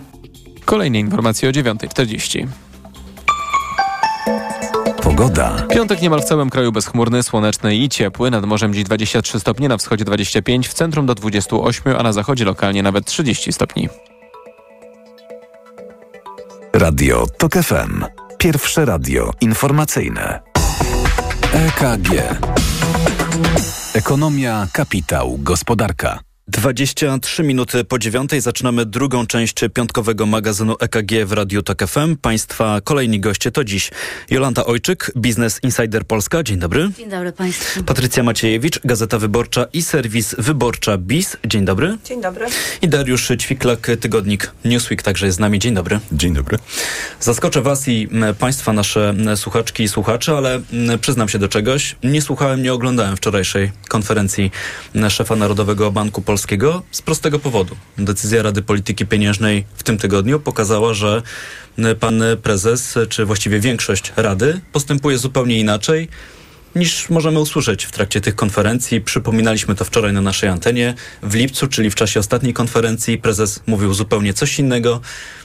[0.65, 2.47] Kolejne informacje o 9.40.
[5.19, 5.67] Pogoda.
[5.69, 8.31] Piątek niemal w całym kraju bezchmurny, słoneczny i ciepły.
[8.31, 12.45] Nad morzem dziś 23 stopnie, na wschodzie 25, w centrum do 28, a na zachodzie
[12.45, 13.89] lokalnie nawet 30 stopni.
[16.73, 18.05] Radio Tok FM.
[18.39, 20.41] Pierwsze radio informacyjne.
[21.53, 22.09] EKG.
[23.95, 26.28] Ekonomia, kapitał, gospodarka.
[26.51, 32.17] 23 minuty po dziewiątej zaczynamy drugą część piątkowego magazynu EKG w Radiu Tok FM.
[32.17, 33.91] Państwa kolejni goście to dziś
[34.31, 36.43] Jolanta Ojczyk, Business Insider Polska.
[36.43, 36.91] Dzień dobry.
[36.99, 37.85] Dzień dobry Państwu.
[37.85, 41.37] Patrycja Maciejewicz, Gazeta Wyborcza i serwis Wyborcza BIS.
[41.47, 41.99] Dzień dobry.
[42.05, 42.47] Dzień dobry.
[42.83, 45.59] I Dariusz Ćwiklak, tygodnik Newsweek także jest z nami.
[45.59, 46.01] Dzień dobry.
[46.13, 46.59] Dzień dobry.
[47.21, 48.09] Zaskoczę Was i
[48.39, 50.61] Państwa, nasze słuchaczki i słuchacze, ale
[51.01, 51.97] przyznam się do czegoś.
[52.05, 54.51] Nie słuchałem, nie oglądałem wczorajszej konferencji
[55.09, 57.77] szefa Narodowego Banku Polskiego Polskiego z prostego powodu.
[57.99, 61.23] Decyzja Rady Polityki Pieniężnej w tym tygodniu pokazała, że
[62.01, 66.09] pan prezes, czy właściwie większość Rady postępuje zupełnie inaczej
[66.77, 69.01] niż możemy usłyszeć w trakcie tych konferencji.
[69.01, 70.95] Przypominaliśmy to wczoraj na naszej antenie.
[71.23, 75.01] W lipcu, czyli w czasie ostatniej konferencji, prezes mówił zupełnie coś innego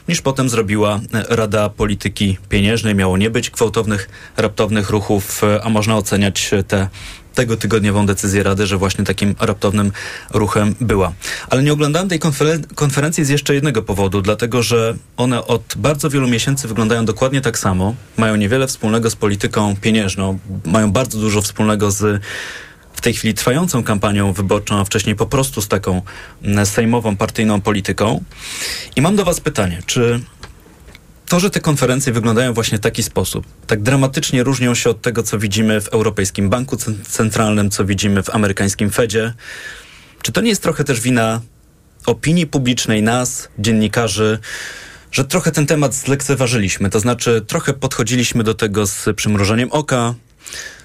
[0.08, 2.96] niż potem zrobiła Rada Polityki Pieniężnej.
[2.96, 6.90] Miało nie być gwałtownych, raptownych ruchów, a można oceniać te
[7.34, 9.91] tego tygodniową decyzję Rady, że właśnie takim raptownym
[10.34, 11.13] ruchem była.
[11.50, 16.10] Ale nie oglądałem tej konfer- konferencji z jeszcze jednego powodu, dlatego że one od bardzo
[16.10, 21.41] wielu miesięcy wyglądają dokładnie tak samo, mają niewiele wspólnego z polityką pieniężną, mają bardzo dużo
[21.41, 22.24] wspólnego z
[22.93, 26.02] w tej chwili trwającą kampanią wyborczą, a wcześniej po prostu z taką
[26.63, 28.24] sejmową, partyjną polityką.
[28.96, 30.19] I mam do Was pytanie, czy
[31.34, 35.24] to, że te konferencje wyglądają właśnie w taki sposób, tak dramatycznie różnią się od tego,
[35.24, 39.34] co widzimy w Europejskim Banku Centralnym, co widzimy w amerykańskim Fedzie,
[40.22, 41.41] czy to nie jest trochę też wina
[42.06, 44.39] opinii publicznej, nas, dziennikarzy,
[45.12, 50.13] że trochę ten temat zlekceważyliśmy, to znaczy trochę podchodziliśmy do tego z przymrużeniem oka,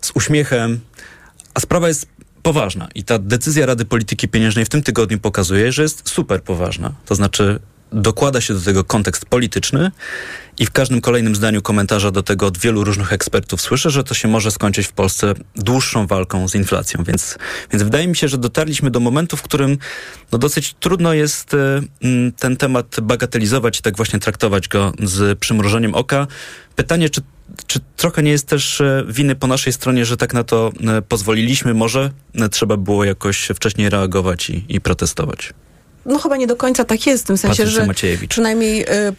[0.01, 0.81] z uśmiechem,
[1.55, 2.07] a sprawa jest
[2.43, 6.93] poważna i ta decyzja Rady Polityki Pieniężnej w tym tygodniu pokazuje, że jest super poważna.
[7.07, 7.61] To znaczy
[7.93, 9.91] dokłada się do tego kontekst polityczny
[10.59, 14.15] i w każdym kolejnym zdaniu komentarza do tego od wielu różnych ekspertów słyszę, że to
[14.15, 17.05] się może skończyć w Polsce dłuższą walką z inflacją.
[17.05, 17.39] Więc,
[17.73, 19.79] więc wydaje mi się, że dotarliśmy do momentu, w którym
[20.33, 21.59] no dosyć trudno jest y,
[22.39, 26.27] ten temat bagatelizować i tak właśnie traktować go z przymrużeniem oka.
[26.77, 27.23] Pytanie, czy
[27.67, 31.03] czy trochę nie jest też e, winy po naszej stronie, że tak na to e,
[31.03, 31.75] pozwoliliśmy?
[31.75, 32.11] Może
[32.51, 35.55] trzeba było jakoś wcześniej reagować i, i protestować?
[36.07, 38.31] No chyba nie do końca tak jest, w tym sensie, Patrycja że Maciejewicz.
[38.31, 39.15] przynajmniej y, y,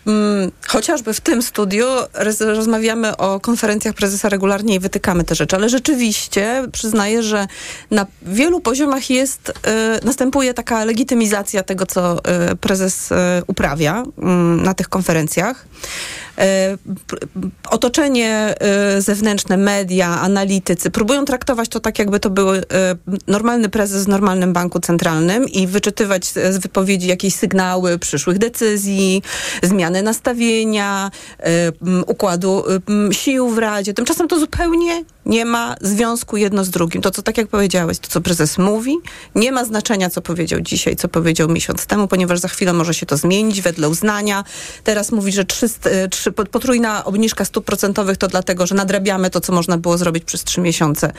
[0.67, 5.69] chociażby w tym studiu roz, rozmawiamy o konferencjach prezesa regularnie i wytykamy te rzeczy, ale
[5.69, 7.47] rzeczywiście przyznaję, że
[7.91, 12.17] na wielu poziomach jest, y, następuje taka legitymizacja tego, co
[12.51, 13.15] y, prezes y,
[13.47, 15.65] uprawia mm, na tych konferencjach.
[16.39, 16.77] E,
[17.69, 22.63] otoczenie e, zewnętrzne, media, analitycy próbują traktować to tak, jakby to był e,
[23.27, 29.21] normalny prezes w normalnym banku centralnym i wyczytywać z wypowiedzi jakieś sygnały przyszłych decyzji,
[29.63, 31.11] zmiany nastawienia,
[32.07, 32.63] układu
[33.11, 33.93] sił w Radzie.
[33.93, 37.01] Tymczasem to zupełnie nie ma związku jedno z drugim.
[37.01, 38.97] To, co tak jak powiedziałeś, to, co prezes mówi,
[39.35, 43.05] nie ma znaczenia, co powiedział dzisiaj, co powiedział miesiąc temu, ponieważ za chwilę może się
[43.05, 44.43] to zmienić wedle uznania.
[44.83, 45.89] Teraz mówi, że 300,
[46.51, 50.61] potrójna obniżka stóp procentowych to dlatego, że nadrabiamy to, co można było zrobić przez trzy
[50.61, 51.11] miesiące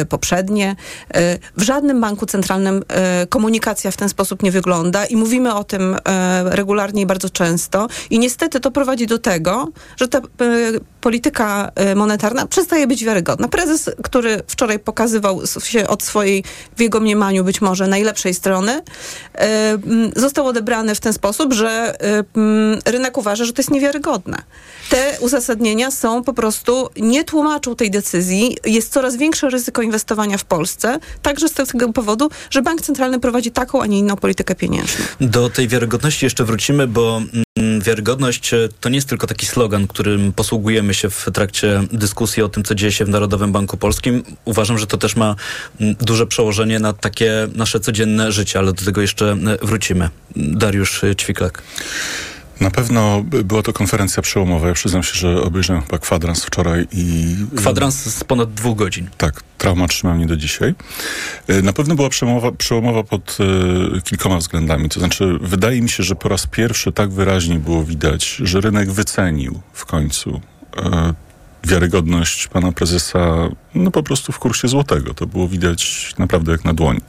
[0.00, 0.76] y, poprzednie.
[1.16, 2.82] Y, w żadnym banku centralnym
[3.22, 5.96] y, komunikacja w ten sposób nie wygląda i mówimy o tym
[6.44, 7.88] regularnie i bardzo często.
[8.10, 10.20] I niestety to prowadzi do tego, że ta
[11.00, 13.37] polityka monetarna przestaje być wiarygodna.
[13.50, 16.44] Prezes, który wczoraj pokazywał się od swojej,
[16.76, 18.82] w jego mniemaniu być może najlepszej strony,
[20.16, 21.96] został odebrany w ten sposób, że
[22.86, 24.42] rynek uważa, że to jest niewiarygodne
[24.88, 28.56] te uzasadnienia są po prostu, nie tłumaczą tej decyzji.
[28.64, 33.50] Jest coraz większe ryzyko inwestowania w Polsce, także z tego powodu, że bank centralny prowadzi
[33.50, 35.04] taką, a nie inną politykę pieniężną.
[35.20, 37.22] Do tej wiarygodności jeszcze wrócimy, bo
[37.56, 42.42] mm, wiarygodność e, to nie jest tylko taki slogan, którym posługujemy się w trakcie dyskusji
[42.42, 44.22] o tym, co dzieje się w Narodowym Banku Polskim.
[44.44, 45.36] Uważam, że to też ma
[45.80, 50.10] mm, duże przełożenie na takie nasze codzienne życie, ale do tego jeszcze e, wrócimy.
[50.36, 51.62] Dariusz Ćwiklak.
[52.60, 54.68] Na pewno była to konferencja przełomowa.
[54.68, 57.36] Ja przyznam się, że obejrzałem chyba kwadrans wczoraj i...
[57.56, 59.08] Kwadrans z ponad dwóch godzin.
[59.16, 60.74] Tak, trauma trzyma mnie do dzisiaj.
[61.48, 63.38] E, na pewno była przełomowa, przełomowa pod
[63.96, 64.88] e, kilkoma względami.
[64.88, 68.92] To znaczy, wydaje mi się, że po raz pierwszy tak wyraźnie było widać, że rynek
[68.92, 70.40] wycenił w końcu
[70.76, 71.14] e,
[71.64, 75.14] wiarygodność pana prezesa no po prostu w kursie złotego.
[75.14, 77.00] To było widać naprawdę jak na dłoni.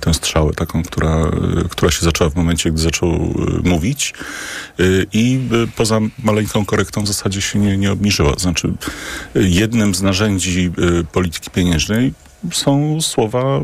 [0.00, 1.30] Tę strzałę taką, która,
[1.70, 4.14] która się zaczęła w momencie, gdy zaczął e, mówić
[4.78, 5.40] e, i
[5.76, 8.34] poza maleńką korektą w zasadzie się nie, nie obniżyła.
[8.38, 8.72] Znaczy
[9.34, 10.70] jednym z narzędzi
[11.12, 12.12] polityki pieniężnej
[12.52, 13.60] są słowa y,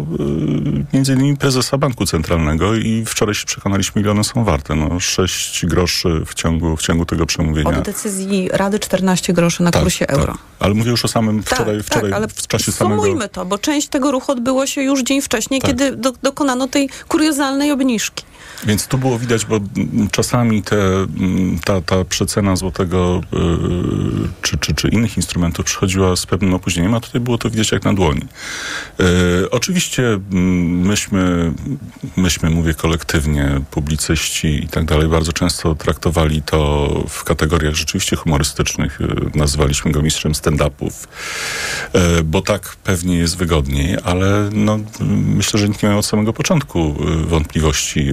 [0.93, 4.75] między innymi prezesa Banku Centralnego i wczoraj się przekonaliśmy, ile one są warte.
[4.75, 7.79] No, 6 groszy w ciągu, w ciągu tego przemówienia.
[7.79, 10.17] Od decyzji Rady 14 groszy na Tak, kursie tak.
[10.19, 10.35] euro.
[10.59, 13.03] Ale mówię już o samym wczoraj, tak, wczoraj tak, ale w czasie samego...
[13.03, 15.71] Sumujmy to, bo część tego ruchu odbyło się już dzień wcześniej, Tak.
[15.71, 18.25] kiedy do, dokonano tej kuriozalnej obniżki.
[18.67, 19.61] Więc tu było widać, bo
[20.11, 26.27] czasami te, mm, ta, ta przecena złotego y, czy, czy, czy innych instrumentów przychodziła z
[26.27, 28.23] pewnym opóźnieniem, a tutaj było to widać jak na dłoni.
[29.01, 31.53] Y, oczywiście mm, myśmy,
[32.17, 39.01] myśmy, mówię kolektywnie, publicyści i tak dalej, bardzo często traktowali to w kategoriach rzeczywiście humorystycznych.
[39.01, 41.09] Y, nazywaliśmy go mistrzem stand-upów,
[42.25, 44.79] bo tak pewnie jest wygodniej, ale no,
[45.11, 46.97] myślę, że nikt nie miał od samego początku
[47.27, 48.13] wątpliwości,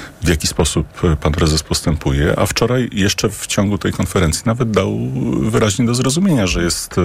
[0.23, 4.71] w jaki sposób y, pan prezes postępuje, a wczoraj jeszcze w ciągu tej konferencji nawet
[4.71, 4.97] dał
[5.41, 7.01] wyraźnie do zrozumienia, że jest y,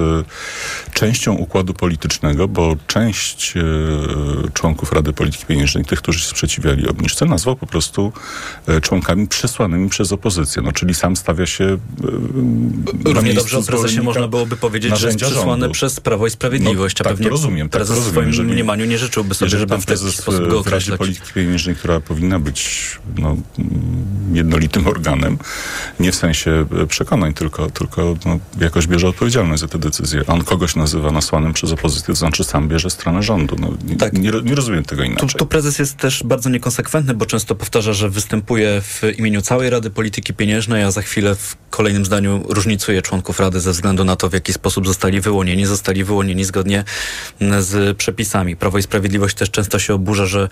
[0.92, 3.62] częścią układu politycznego, bo część y,
[4.52, 8.12] członków Rady Polityki Pieniężnej, tych, którzy się sprzeciwiali obniżce, nazwał po prostu
[8.82, 10.62] członkami przesłanymi przez opozycję.
[10.62, 11.78] No, czyli sam stawia się
[13.04, 15.70] Równie dobrze o prezesie można byłoby powiedzieć, że jest przesłany rządu.
[15.74, 18.52] przez Prawo i Sprawiedliwość, No, a tak, pewnie rozumiem, tak, prezes w rozumiem, swoim jeżeli-
[18.52, 20.98] mniemaniu nie życzyłby sobie, żeby pan w prezes sposób go w Radzie określać.
[20.98, 23.36] Polityki Pieniężnej, która powinna być no,
[24.32, 25.38] jednolitym organem,
[26.00, 30.26] nie w sensie e, przekonań, tylko, tylko no, jakoś bierze odpowiedzialność za te decyzje.
[30.26, 33.56] On kogoś nazywa nasłanym przez opozycję, to znaczy sam bierze stronę rządu.
[33.60, 34.12] No, nie, Tak.
[34.12, 35.28] nie, nie rozumiem tego Tu, inaczej.
[35.38, 39.90] tu prezes jest też bardzo niekonsekwentny, bo często powtarza, że występuje w imieniu całej Rady
[39.90, 44.28] Polityki Pieniężnej, a za chwilę w kolejnym zdaniu różnicuje członków Rady ze względu na to,
[44.28, 45.66] w jaki sposób zostali wyłonieni.
[45.66, 46.84] Zostali wyłonieni zgodnie
[47.60, 48.56] z przepisami.
[48.56, 50.48] Prawo i Sprawiedliwość też często się oburza, że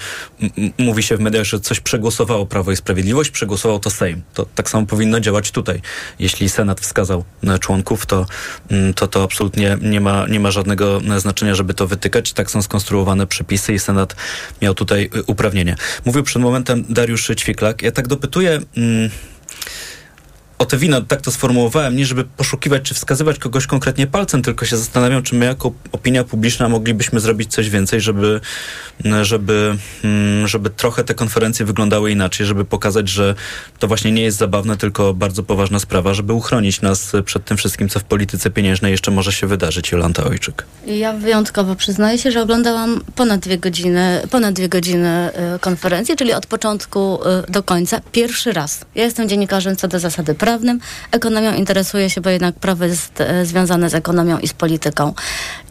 [0.78, 4.22] mówi się w mediach, że coś przegłosowało Prawo i Sprawiedliwość, przegłosował to Sejm.
[4.34, 5.80] To tak samo powinno działać tutaj.
[6.18, 7.24] Jeśli Senat wskazał
[7.60, 8.26] członków, to
[8.70, 12.32] mm, to, to absolutnie nie ma, nie ma żadnego znaczenia, żeby to wytykać.
[12.32, 14.16] Tak są skonstruowane przepisy i Senat
[14.62, 15.76] miał tutaj y, uprawnienie.
[16.04, 17.82] Mówił przed momentem Dariusz Ćwiklak.
[17.82, 18.60] Ja tak dopytuję...
[18.76, 19.10] Mm,
[20.58, 24.66] o te wina, tak to sformułowałem, nie żeby poszukiwać czy wskazywać kogoś konkretnie palcem, tylko
[24.66, 28.40] się zastanawiam, czy my jako opinia publiczna moglibyśmy zrobić coś więcej, żeby,
[29.22, 33.34] żeby, mm, żeby trochę te konferencje wyglądały inaczej, żeby pokazać, że
[33.78, 37.88] to właśnie nie jest zabawne, tylko bardzo poważna sprawa, żeby uchronić nas przed tym wszystkim,
[37.88, 39.92] co w polityce pieniężnej jeszcze może się wydarzyć.
[39.92, 40.64] Jolanta Ojczyk.
[40.86, 46.32] Ja wyjątkowo przyznaję się, że oglądałam ponad dwie godziny, ponad dwie godziny y, konferencji, czyli
[46.32, 48.00] od początku y, do końca.
[48.12, 48.84] Pierwszy raz.
[48.94, 50.80] Ja jestem dziennikarzem co do zasady prawnym.
[51.10, 55.14] Ekonomią interesuję się, bo jednak prawo jest y, związane z ekonomią i z polityką.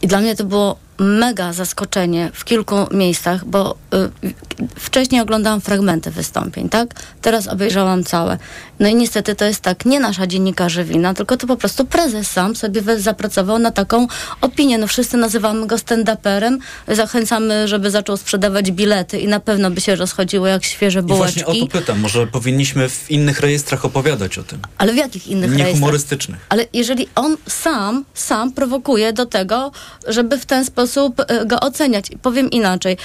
[0.02, 4.32] I dla mnie to było mega zaskoczenie w kilku miejscach, bo y,
[4.76, 6.88] wcześniej oglądałam fragmenty wystąpień, tak?
[7.22, 8.38] Teraz obejrzałam całe.
[8.80, 12.30] No i niestety to jest tak, nie nasza dziennikarzy wina, tylko to po prostu prezes
[12.30, 14.06] sam sobie zapracował na taką
[14.40, 14.78] opinię.
[14.78, 19.96] No wszyscy nazywamy go stand-uperem, zachęcamy, żeby zaczął sprzedawać bilety i na pewno by się
[19.96, 21.40] rozchodziło jak świeże I bułeczki.
[21.44, 24.58] właśnie o to pytam, może powinniśmy w innych rejestrach opowiadać o tym.
[24.78, 25.74] Ale w jakich innych Nie rejestrach?
[25.80, 26.46] humorystycznych.
[26.48, 29.72] Ale jeżeli on sam, sam prowokuje do tego,
[30.08, 30.83] żeby w ten sposób
[31.28, 32.10] e, go oceniać.
[32.22, 32.96] Powiem inaczej.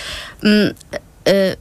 [0.43, 0.73] Mm,
[1.27, 1.55] e, e,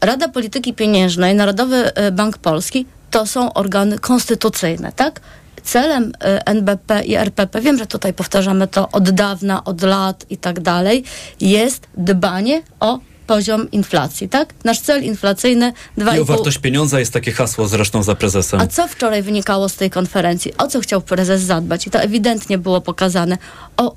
[0.00, 5.20] Rada Polityki Pieniężnej, Narodowy Bank Polski to są organy konstytucyjne, tak?
[5.62, 6.12] Celem
[6.44, 11.04] NBP i RPP, wiem, że tutaj powtarzamy to od dawna, od lat i tak dalej,
[11.40, 14.54] jest dbanie o poziom inflacji, tak?
[14.64, 18.60] Nasz cel inflacyjny I o 2,5 wartość pieniądza jest takie hasło zresztą za prezesem.
[18.60, 20.56] a co wczoraj wynikało z tej konferencji?
[20.58, 21.86] O co chciał prezes zadbać?
[21.86, 23.38] I to ewidentnie było pokazane.
[23.76, 23.96] O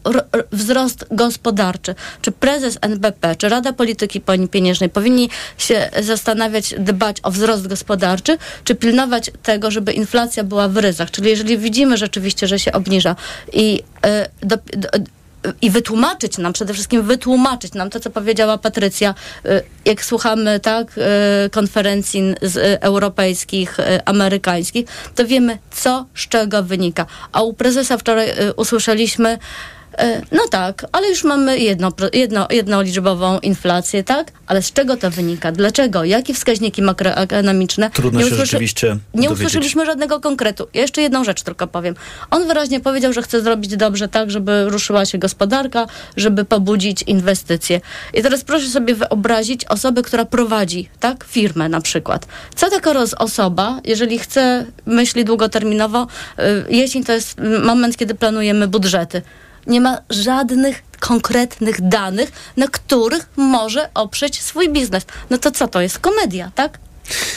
[0.52, 1.96] wzrost gospodarczy.
[2.22, 8.76] Czy prezes NBP, czy Rada Polityki Pieniężnej powinni się zastanawiać, dbać o wzrost gospodarczy, czy
[8.76, 11.12] pilnować tego, żeby inflacja była w ryzach?
[11.12, 13.16] Czyli jeżeli widzimy rzeczywiście, że się obniża
[13.54, 14.90] i y, do, do,
[15.62, 20.98] i wytłumaczyć nam, przede wszystkim wytłumaczyć nam to, co powiedziała Patrycja, y, jak słuchamy tak,
[20.98, 27.06] y, konferencji z y, europejskich, amerykańskich, to wiemy, co z czego wynika.
[27.32, 29.38] A u prezesa wczoraj usłyszeliśmy,
[30.32, 34.32] no tak, ale już mamy jedno, jedno, jednoliczbową inflację, tak?
[34.48, 35.52] Ale z czego to wynika?
[35.52, 36.04] Dlaczego?
[36.04, 37.90] Jakie wskaźniki makroekonomiczne?
[37.90, 40.68] Trudno się rzeczywiście Nie usłyszeliśmy żadnego konkretu.
[40.74, 41.96] Ja jeszcze jedną rzecz tylko powiem.
[42.32, 47.82] On wyraźnie powiedział, że chce zrobić dobrze tak, żeby ruszyła się gospodarka, żeby pobudzić inwestycje.
[48.14, 52.28] I teraz proszę sobie wyobrazić osobę, która prowadzi tak, firmę na przykład.
[52.56, 56.08] Co taka roz- osoba, jeżeli chce, myśli długoterminowo,
[56.40, 59.22] y, jesień to jest moment, kiedy planujemy budżety.
[59.68, 65.06] Nie ma żadnych konkretnych danych, na których może oprzeć swój biznes.
[65.30, 66.00] No to co to jest?
[66.00, 66.80] Komedia, tak?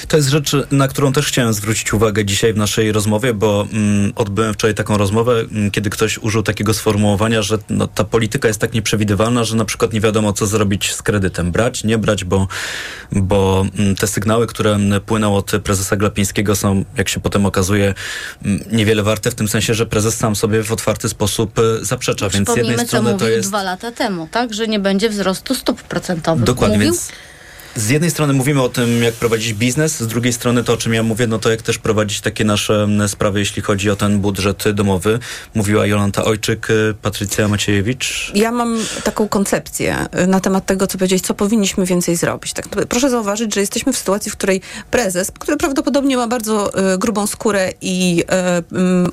[0.08, 4.12] To jest rzecz, na którą też chciałem zwrócić uwagę dzisiaj w naszej rozmowie, bo mm,
[4.16, 8.60] odbyłem wczoraj taką rozmowę, mm, kiedy ktoś użył takiego sformułowania, że no, ta polityka jest
[8.60, 11.52] tak nieprzewidywalna, że na przykład nie wiadomo, co zrobić z kredytem.
[11.52, 12.48] Brać, nie brać, bo,
[13.12, 17.94] bo mm, te sygnały, które płyną od prezesa Glapińskiego są, jak się potem okazuje,
[18.44, 22.28] mm, niewiele warte, w tym sensie, że prezes sam sobie w otwarty sposób e, zaprzecza.
[22.28, 23.48] Więc z jednej co strony mówił to jest...
[23.48, 24.54] dwa lata temu, tak?
[24.54, 26.44] Że nie będzie wzrostu stóp procentowych.
[26.44, 26.92] Dokładnie, Mówił?
[26.92, 27.08] więc
[27.76, 30.94] z jednej strony mówimy o tym, jak prowadzić biznes, z drugiej strony to, o czym
[30.94, 34.70] ja mówię, no to jak też prowadzić takie nasze sprawy, jeśli chodzi o ten budżet
[34.70, 35.18] domowy.
[35.54, 38.32] Mówiła Jolanta Ojczyk, y, Patrycja Maciejewicz.
[38.34, 42.52] Ja mam taką koncepcję y, na temat tego, co powiedzieć, co powinniśmy więcej zrobić.
[42.52, 46.98] Tak, proszę zauważyć, że jesteśmy w sytuacji, w której prezes, który prawdopodobnie ma bardzo y,
[46.98, 48.24] grubą skórę i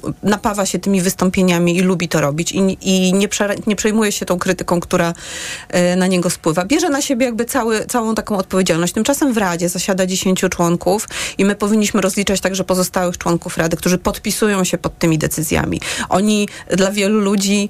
[0.03, 4.11] y, napawa się tymi wystąpieniami i lubi to robić i, i nie, prze, nie przejmuje
[4.11, 5.13] się tą krytyką, która
[5.93, 6.65] y, na niego spływa.
[6.65, 8.48] Bierze na siebie jakby cały, całą taką odpowiedzialność.
[8.93, 11.07] Tymczasem w Radzie zasiada 10 członków
[11.37, 15.81] i my powinniśmy rozliczać także pozostałych członków Rady, którzy podpisują się pod tymi decyzjami.
[16.09, 17.69] Oni dla wielu ludzi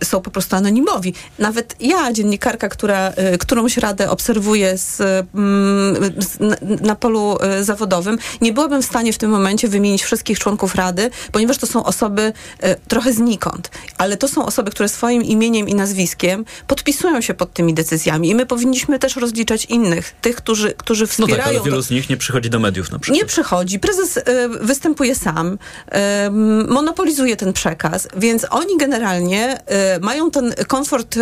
[0.00, 1.14] y, są po prostu anonimowi.
[1.38, 5.00] Nawet ja, dziennikarka, która y, którąś radę obserwuję z,
[5.34, 10.02] mm, z, na, na polu y, zawodowym, nie byłabym w stanie w tym momencie wymienić
[10.02, 12.32] wszystkich członków Rady, ponieważ to są osoby
[12.64, 13.70] y, trochę znikąd.
[13.98, 18.34] Ale to są osoby, które swoim imieniem i nazwiskiem podpisują się pod tymi decyzjami i
[18.34, 22.10] my powinniśmy też rozliczać innych, tych, którzy, którzy No wspierają tak, ale wielu z nich
[22.10, 23.20] nie przychodzi do mediów na przykład.
[23.22, 23.78] nie przychodzi.
[23.78, 24.22] Prezes y,
[24.60, 26.30] występuje sam, y,
[26.68, 29.58] monopolizuje ten przekaz, więc oni generalnie
[29.96, 31.20] y, mają ten komfort y,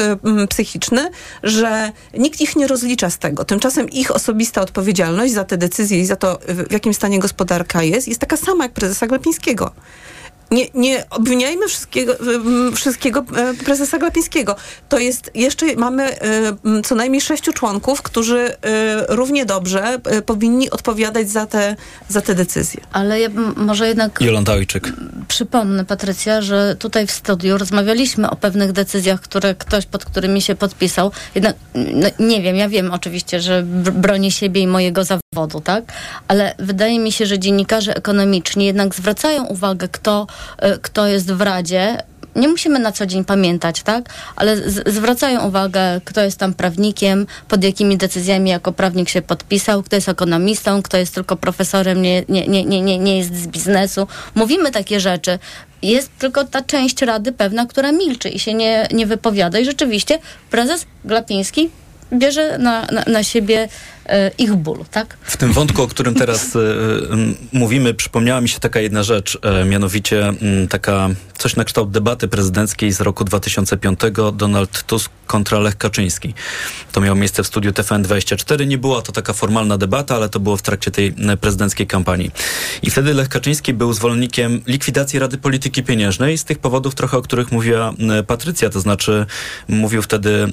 [0.48, 1.10] psychiczny,
[1.42, 3.44] że nikt ich nie rozlicza z tego.
[3.44, 8.08] Tymczasem ich osobista odpowiedzialność za te decyzje i za to, w jakim stanie gospodarka jest,
[8.08, 9.70] jest taka sama jak prezesa Glapińskiego.
[10.54, 14.56] Nie, nie obwiniajmy wszystkiego, m, wszystkiego e, prezesa Glapińskiego.
[14.88, 18.56] To jest, jeszcze mamy e, co najmniej sześciu członków, którzy e,
[19.08, 21.76] równie dobrze powinni odpowiadać za te,
[22.08, 22.80] za te decyzje.
[22.92, 24.92] Ale ja może jednak Jolanta Ojczyk.
[25.28, 30.54] przypomnę, Patrycja, że tutaj w studiu rozmawialiśmy o pewnych decyzjach, które ktoś pod którymi się
[30.54, 31.10] podpisał.
[31.34, 35.84] Jednak, no, nie wiem, ja wiem oczywiście, że br- bronię siebie i mojego zawodu, tak?
[36.28, 40.26] Ale wydaje mi się, że dziennikarze ekonomiczni jednak zwracają uwagę, kto,
[40.82, 42.02] kto jest w Radzie.
[42.36, 44.04] Nie musimy na co dzień pamiętać, tak?
[44.36, 49.82] Ale z- zwracają uwagę, kto jest tam prawnikiem, pod jakimi decyzjami jako prawnik się podpisał,
[49.82, 54.06] kto jest ekonomistą, kto jest tylko profesorem, nie, nie, nie, nie, nie, jest z biznesu.
[54.34, 55.38] Mówimy takie rzeczy.
[55.82, 59.58] Jest tylko ta część rady pewna, która milczy i się nie, nie wypowiada.
[59.58, 60.18] I rzeczywiście
[60.50, 61.70] prezes Glapiński
[62.12, 63.68] bierze na, na, na siebie e,
[64.38, 65.16] ich ból, tak?
[65.22, 66.60] W tym wątku, o którym teraz y,
[67.52, 70.32] mówimy, przypomniała mi się taka jedna rzecz, e, mianowicie
[70.70, 74.00] taka coś na kształt debaty prezydenckiej z roku 2005
[74.32, 76.34] Donald Tusk kontra Lech Kaczyński.
[76.92, 78.66] To miało miejsce w studiu TVN24.
[78.66, 82.30] Nie była to taka formalna debata, ale to było w trakcie tej e, prezydenckiej kampanii.
[82.82, 87.22] I wtedy Lech Kaczyński był zwolennikiem likwidacji Rady Polityki Pieniężnej z tych powodów trochę, o
[87.22, 89.26] których mówiła e, Patrycja, to znaczy
[89.68, 90.52] mówił wtedy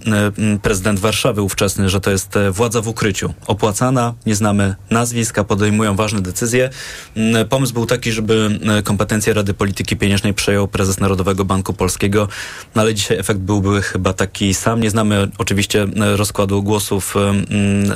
[0.54, 3.34] e, prezydent Warszawy ówczesny, że to jest e, władza w ukryciu.
[3.48, 6.70] Opłacana, nie znamy nazwiska, podejmują ważne decyzje.
[7.16, 12.28] Mm, Pomysł był taki, żeby e, kompetencje Rady Polityki Pieniężnej przejął prezes Narodowego Banku Polskiego,
[12.76, 14.82] no ale dzisiaj efekt byłby chyba taki sam.
[14.82, 17.42] Nie znamy oczywiście e, rozkładu głosów, mm,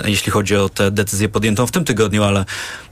[0.05, 2.45] jeśli chodzi o tę decyzję podjętą w tym tygodniu, ale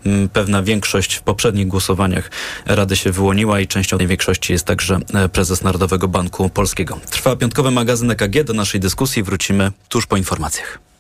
[0.06, 2.32] mm, pewna większość w poprzednich głosowaniach
[2.66, 7.00] Rady się wyłoniła i częścią tej większości jest także e, prezes Narodowego Banku Polskiego.
[7.10, 8.44] Trwa piątkowy magazyn EKG.
[8.44, 10.93] Do naszej dyskusji wrócimy tuż po informacjach.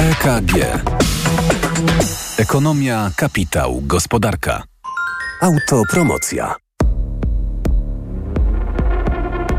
[0.00, 0.54] EKG.
[2.38, 4.62] Ekonomia, kapitał, gospodarka.
[5.40, 6.54] Autopromocja.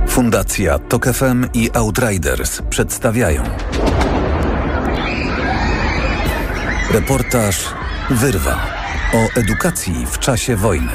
[0.07, 3.43] Fundacja Tok FM i Outriders przedstawiają
[6.91, 7.65] Reportaż
[8.09, 8.67] Wyrwa
[9.13, 10.91] o edukacji w czasie wojny.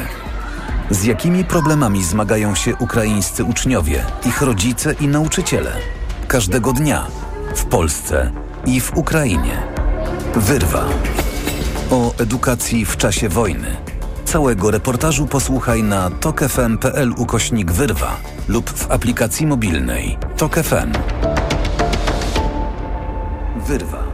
[0.91, 5.73] Z jakimi problemami zmagają się ukraińscy uczniowie, ich rodzice i nauczyciele?
[6.29, 7.07] Każdego dnia
[7.57, 9.63] w Polsce i w Ukrainie.
[10.35, 10.85] Wyrwa.
[11.91, 13.77] O edukacji w czasie wojny.
[14.25, 18.17] Całego reportażu posłuchaj na tokefm.pl ukośnik wyrwa
[18.49, 20.93] lub w aplikacji mobilnej Tok FM.
[23.67, 24.05] Wyrwa.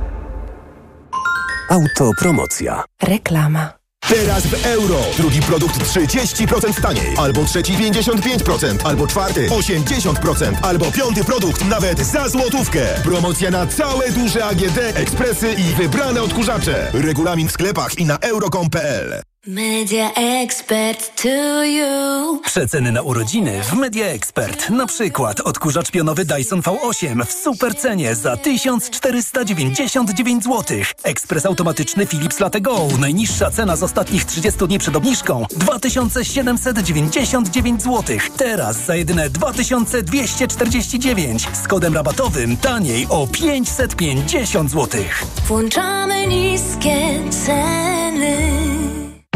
[1.71, 2.85] Autopromocja.
[3.03, 3.82] Reklama.
[4.09, 5.01] Teraz w euro.
[5.17, 7.15] Drugi produkt 30% taniej.
[7.17, 8.77] Albo trzeci 55%.
[8.85, 10.55] Albo czwarty 80%.
[10.63, 12.81] Albo piąty produkt nawet za złotówkę.
[13.05, 16.91] Promocja na całe duże AGD, ekspresy i wybrane odkurzacze.
[16.93, 22.41] Regulamin w sklepach i na euro.com.pl Media expert to you.
[22.45, 24.71] Przeceny na urodziny w Media Expert.
[24.71, 30.79] Na przykład odkurzacz pionowy Dyson V8 w super cenie za 1499 zł.
[31.03, 32.89] Ekspres automatyczny Philips Latte Go.
[33.01, 38.17] Najniższa cena z ostatnich 30 dni przed obniżką 2799 zł.
[38.37, 41.49] Teraz za jedyne 2249.
[41.63, 45.01] Z kodem rabatowym taniej o 550 zł.
[45.49, 48.63] Włączamy niskie ceny.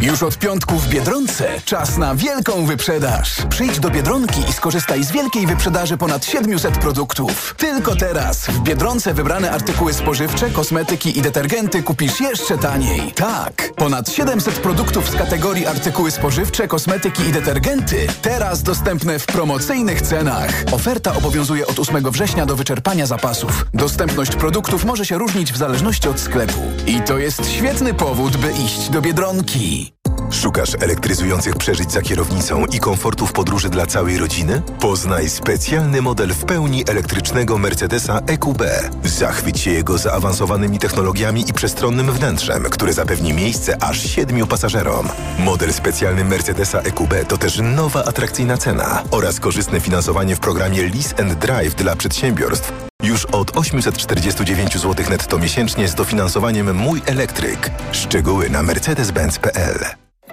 [0.02, 3.36] Już od piątku w Biedronce czas na wielką wyprzedaż.
[3.50, 7.54] Przyjdź do Biedronki i skorzystaj z wielkiej wyprzedaży ponad 700 produktów.
[7.58, 13.12] Tylko teraz w Biedronce wybrane artykuły spożywcze, kosmetyki i detergenty kupisz jeszcze taniej.
[13.12, 20.02] Tak, ponad 700 produktów z kategorii artykuły spożywcze, kosmetyki i detergenty teraz dostępne w promocyjnych
[20.02, 20.64] cenach.
[20.72, 23.66] Oferta obowiązuje od 8 września do wyczerpania zapasów.
[23.74, 26.60] Dostępność produktów może się różnić w zależności od sklepu.
[26.86, 29.85] I to jest świetny powód, by iść do Biedronki.
[30.30, 34.62] Szukasz elektryzujących przeżyć za kierownicą i komfortów podróży dla całej rodziny?
[34.80, 38.62] Poznaj specjalny model w pełni elektrycznego Mercedesa EQB.
[39.04, 45.08] Zachwyć się jego zaawansowanymi technologiami i przestronnym wnętrzem, które zapewni miejsce aż siedmiu pasażerom.
[45.38, 51.20] Model specjalny Mercedesa EQB to też nowa atrakcyjna cena oraz korzystne finansowanie w programie Lease
[51.20, 52.72] and Drive dla przedsiębiorstw
[53.02, 57.70] już od 849 zł netto miesięcznie z dofinansowaniem Mój Elektryk.
[57.92, 60.05] Szczegóły na mercedes-benz.pl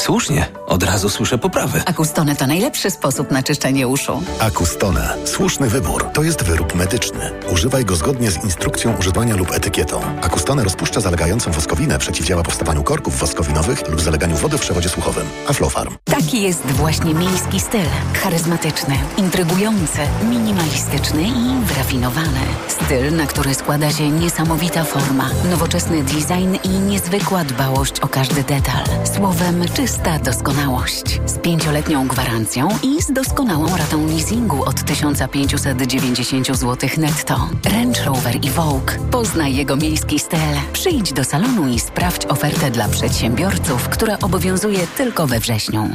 [0.00, 1.82] Słusznie, od razu słyszę poprawę.
[1.86, 4.22] Akustone to najlepszy sposób na czyszczenie uszu.
[4.40, 5.16] Akustone.
[5.24, 6.04] Słuszny wybór.
[6.14, 7.30] To jest wyrób medyczny.
[7.52, 10.00] Używaj go zgodnie z instrukcją używania lub etykietą.
[10.22, 15.26] Akustone rozpuszcza zalegającą woskowinę, przeciwdziała powstawaniu korków woskowinowych lub zaleganiu wody w przewodzie słuchowym.
[15.48, 15.96] Aflofarm.
[16.04, 17.86] Taki jest właśnie miejski styl.
[18.22, 19.98] Charyzmatyczny, intrygujący,
[20.30, 22.40] minimalistyczny i wyrafinowany.
[22.68, 28.84] Styl, na który składa się niesamowita forma, nowoczesny design i niezwykła dbałość o każdy detal.
[29.16, 31.20] Słowem, czysta doskonałość.
[31.26, 37.48] Z pięcioletnią gwarancją i z doskonałą ratą leasingu od 1590 zł netto.
[37.64, 38.92] Range Rover i Vogue.
[39.10, 40.38] Poznaj jego miejski styl.
[40.72, 45.90] Przyjdź do salonu i sprawdź ofertę dla przedsiębiorców, która obowiązuje tylko we wrześniu.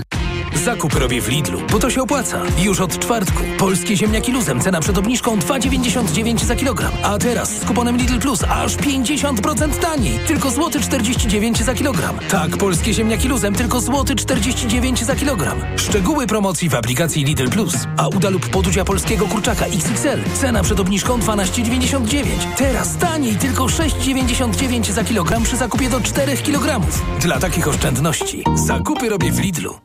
[0.64, 2.42] Zakup robię w Lidlu, bo to się opłaca.
[2.58, 3.44] Już od czwartku.
[3.58, 6.92] Polskie ziemniaki luzem, cena przed obniżką 2,99 za kilogram.
[7.04, 10.20] A teraz z kuponem Lidl Plus aż 50% taniej.
[10.28, 12.20] Tylko złoty 49 za kilogram.
[12.30, 15.58] Tak, polskie ziemniaki luzem, tylko złoty 49 za kilogram.
[15.78, 17.76] Szczegóły promocji w aplikacji Lidl Plus.
[17.98, 20.20] A uda lub podudzia polskiego kurczaka XXL.
[20.34, 22.26] Cena przed obniżką 12,99.
[22.58, 26.86] Teraz taniej, tylko 6,99 za kilogram przy zakupie do 4 kg.
[27.22, 29.85] Dla takich oszczędności zakupy robię w Lidlu.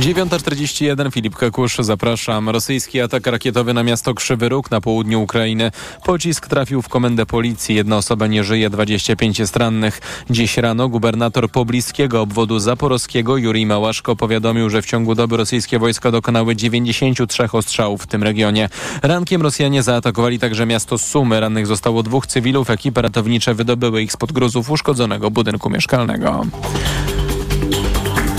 [0.00, 2.48] 9.41 Filip Kakusz, zapraszam.
[2.48, 5.70] Rosyjski atak rakietowy na miasto Krzywy Róg na południu Ukrainy.
[6.04, 7.74] Pocisk trafił w komendę policji.
[7.74, 10.00] Jedna osoba nie żyje, 25 jest rannych.
[10.30, 16.10] Dziś rano gubernator pobliskiego obwodu zaporowskiego Jurij Małaszko powiadomił, że w ciągu doby rosyjskie wojska
[16.10, 18.68] dokonały 93 ostrzałów w tym regionie.
[19.02, 21.40] Rankiem Rosjanie zaatakowali także miasto Sumy.
[21.40, 22.70] Rannych zostało dwóch cywilów.
[22.70, 26.46] Ekipy ratownicze wydobyły ich spod gruzów uszkodzonego budynku mieszkalnego.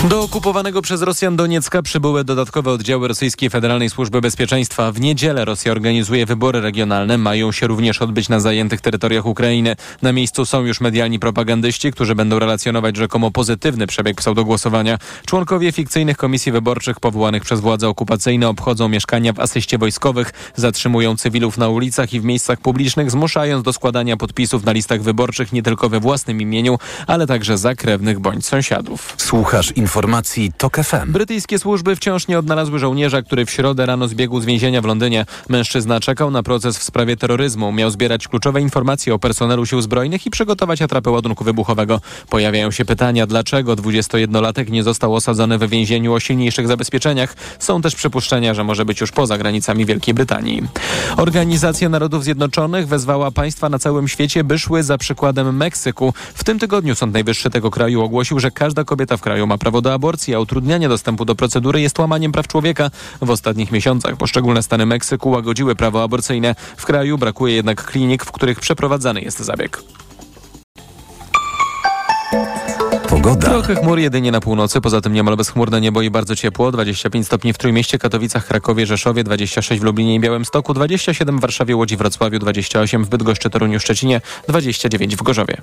[0.04, 4.92] Do okupowanego przez Rosjan Doniecka przybyły dodatkowe oddziały Rosyjskiej Federalnej Służby Bezpieczeństwa.
[4.92, 7.18] W niedzielę Rosja organizuje wybory regionalne.
[7.18, 9.76] Mają się również odbyć na zajętych terytoriach Ukrainy.
[10.02, 14.98] Na miejscu są już medialni propagandyści, którzy będą relacjonować rzekomo pozytywny przebieg pseudogłosowania.
[15.26, 21.58] Członkowie fikcyjnych komisji wyborczych powołanych przez władze okupacyjne obchodzą mieszkania w asyście wojskowych, zatrzymują cywilów
[21.58, 25.88] na ulicach i w miejscach publicznych, zmuszając do składania podpisów na listach wyborczych nie tylko
[25.88, 29.14] we własnym imieniu, ale także za krewnych bądź sąsiadów.
[29.16, 31.12] Słuchasz informacji TOK FM.
[31.12, 35.26] Brytyjskie służby wciąż nie odnalazły żołnierza, który w środę rano zbiegł z więzienia w Londynie.
[35.48, 37.72] Mężczyzna czekał na proces w sprawie terroryzmu.
[37.72, 42.00] Miał zbierać kluczowe informacje o personelu sił zbrojnych i przygotować atrapę ładunku wybuchowego.
[42.28, 47.36] Pojawiają się pytania, dlaczego 21-latek nie został osadzony w więzieniu o silniejszych zabezpieczeniach.
[47.58, 50.62] Są też przypuszczenia, że może być już poza granicami Wielkiej Brytanii.
[51.16, 56.14] Organizacja Narodów Zjednoczonych wezwała państwa na całym świecie, by szły za przykładem Meksyku.
[56.34, 59.77] W tym tygodniu Sąd Najwyższy tego kraju ogłosił, że każda kobieta w kraju ma prawo
[59.80, 62.90] do aborcji, a utrudnianie dostępu do procedury jest łamaniem praw człowieka.
[63.22, 66.54] W ostatnich miesiącach poszczególne stany Meksyku łagodziły prawo aborcyjne.
[66.76, 69.82] W kraju brakuje jednak klinik, w których przeprowadzany jest zabieg.
[73.08, 73.48] Pogoda.
[73.48, 76.72] Trochę chmur jedynie na północy, poza tym niemal bezchmurne niebo i bardzo ciepło.
[76.72, 81.76] 25 stopni w Trójmieście, Katowicach, Krakowie, Rzeszowie, 26 w Lublinie i Białymstoku, 27 w Warszawie,
[81.76, 85.56] Łodzi, Wrocławiu, 28 w Bydgoszczy, Toruniu, Szczecinie, 29 w Gorzowie.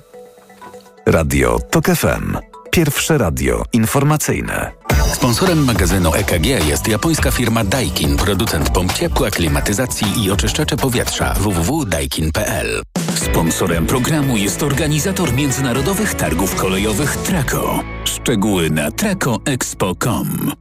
[1.06, 2.36] Radio TOK FM.
[2.76, 4.72] Pierwsze radio informacyjne.
[5.12, 12.82] Sponsorem magazynu EKG jest japońska firma Daikin, producent pomp ciepła, klimatyzacji i oczyszczacze powietrza www.daikin.pl.
[13.14, 17.80] Sponsorem programu jest organizator międzynarodowych targów kolejowych Traco.
[18.04, 20.52] Szczegóły na tracoexpo.com.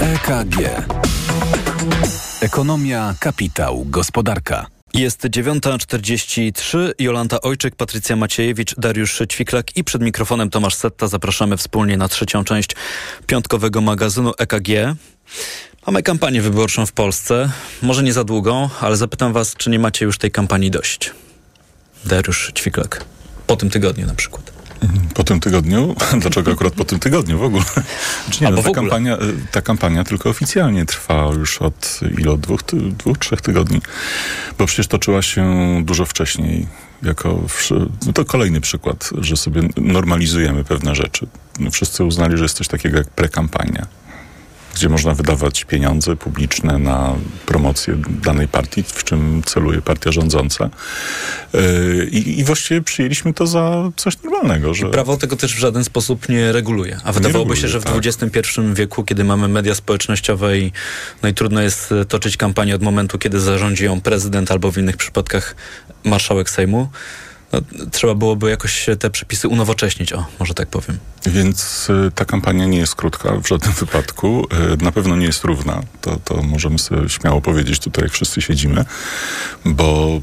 [0.00, 0.56] EKG.
[2.40, 4.73] Ekonomia, kapitał, gospodarka.
[4.94, 6.92] Jest 9.43.
[6.98, 11.08] Jolanta Ojczyk, Patrycja Maciejewicz, Dariusz Ćwiklak i przed mikrofonem Tomasz Setta.
[11.08, 12.70] Zapraszamy wspólnie na trzecią część
[13.26, 14.68] piątkowego magazynu EKG.
[15.86, 17.50] Mamy kampanię wyborczą w Polsce.
[17.82, 21.10] Może nie za długą, ale zapytam was, czy nie macie już tej kampanii dość?
[22.04, 23.04] Dariusz Ćwiklak.
[23.46, 24.53] Po tym tygodniu na przykład.
[25.14, 25.94] Po tym tygodniu?
[26.20, 27.64] Dlaczego akurat po tym tygodniu w ogóle?
[28.30, 29.18] Czy nie, no, ta, kampania,
[29.50, 32.30] ta kampania tylko oficjalnie trwa już od ile?
[32.30, 33.80] Od dwóch, ty, dwóch, trzech tygodni.
[34.58, 35.54] Bo przecież toczyła się
[35.84, 36.66] dużo wcześniej.
[37.02, 37.40] Jako,
[38.06, 41.26] no to kolejny przykład, że sobie normalizujemy pewne rzeczy.
[41.60, 43.86] No wszyscy uznali, że jest coś takiego jak prekampania
[44.74, 47.14] gdzie można wydawać pieniądze publiczne na
[47.46, 50.70] promocję danej partii, w czym celuje partia rządząca.
[52.10, 54.74] I, i właściwie przyjęliśmy to za coś normalnego.
[54.74, 54.86] Że...
[54.86, 57.00] I prawo tego też w żaden sposób nie reguluje.
[57.04, 57.94] A wydawałoby reguluje, się, że w tak.
[57.96, 60.72] XXI wieku, kiedy mamy media społecznościowe i
[61.22, 64.96] no i trudno jest toczyć kampanię od momentu, kiedy zarządzi ją prezydent albo w innych
[64.96, 65.56] przypadkach
[66.04, 66.88] marszałek Sejmu,
[67.54, 70.98] no, trzeba byłoby jakoś te przepisy unowocześnić, o, może tak powiem.
[71.26, 74.46] Więc y, ta kampania nie jest krótka w żadnym wypadku.
[74.74, 75.82] Y, na pewno nie jest równa.
[76.00, 78.84] To, to możemy sobie śmiało powiedzieć tutaj, jak wszyscy siedzimy,
[79.64, 80.20] bo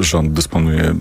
[0.00, 0.94] y, rząd dysponuje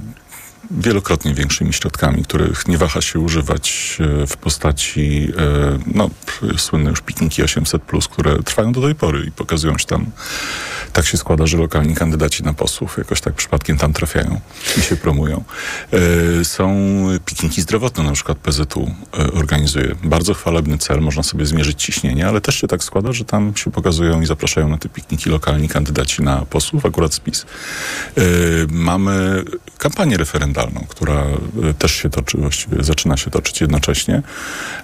[0.79, 6.09] wielokrotnie większymi środkami, których nie waha się używać e, w postaci e, no,
[6.57, 10.05] słynne już pikniki 800, które trwają do tej pory i pokazują się tam.
[10.93, 14.39] Tak się składa, że lokalni kandydaci na posłów jakoś tak przypadkiem tam trafiają
[14.77, 15.43] i się promują.
[16.41, 16.71] E, są
[17.25, 18.91] pikniki zdrowotne, na przykład PZU
[19.33, 19.95] organizuje.
[20.03, 23.71] Bardzo chwalebny cel, można sobie zmierzyć ciśnienie, ale też się tak składa, że tam się
[23.71, 27.45] pokazują i zapraszają na te pikniki lokalni kandydaci na posłów, akurat spis.
[28.69, 29.43] Mamy
[29.77, 31.25] kampanię referendalną która
[31.69, 34.21] e, też się toczy, właściwie zaczyna się toczyć jednocześnie.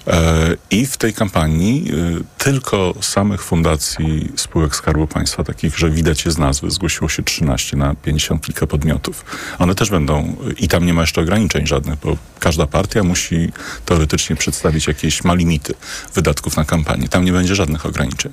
[0.08, 6.26] E, I w tej kampanii e, tylko samych fundacji spółek Skarbu Państwa, takich, że widać
[6.26, 9.26] je z nazwy, zgłosiło się 13 na 50 kilka podmiotów.
[9.60, 13.52] One też będą, i tam nie ma jeszcze ograniczeń żadnych, bo każda partia musi
[13.86, 15.74] teoretycznie przedstawić jakieś ma limity
[16.14, 17.10] wydatków na kampanię.
[17.10, 18.32] Tam nie będzie żadnych ograniczeń.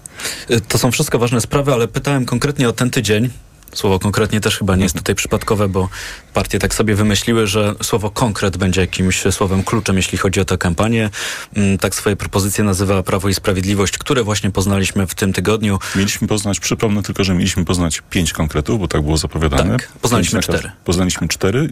[0.68, 3.30] To są wszystko ważne sprawy, ale pytałem konkretnie o ten tydzień.
[3.75, 5.89] Słowo konkretnie też chyba nie jest tutaj przypadkowe, bo
[6.35, 10.59] partie tak sobie wymyśliły, że słowo konkret będzie jakimś słowem kluczem, jeśli chodzi o tę
[10.59, 11.11] kampanię.
[11.57, 15.79] Mm, tak swoje propozycje nazywa Prawo i Sprawiedliwość, które właśnie poznaliśmy w tym tygodniu.
[15.97, 19.79] Mieliśmy poznać, przypomnę tylko, że mieliśmy poznać pięć konkretów, bo tak było zapowiadane.
[19.79, 20.71] Tak, poznaliśmy cztery.
[20.85, 21.69] Poznaliśmy cztery,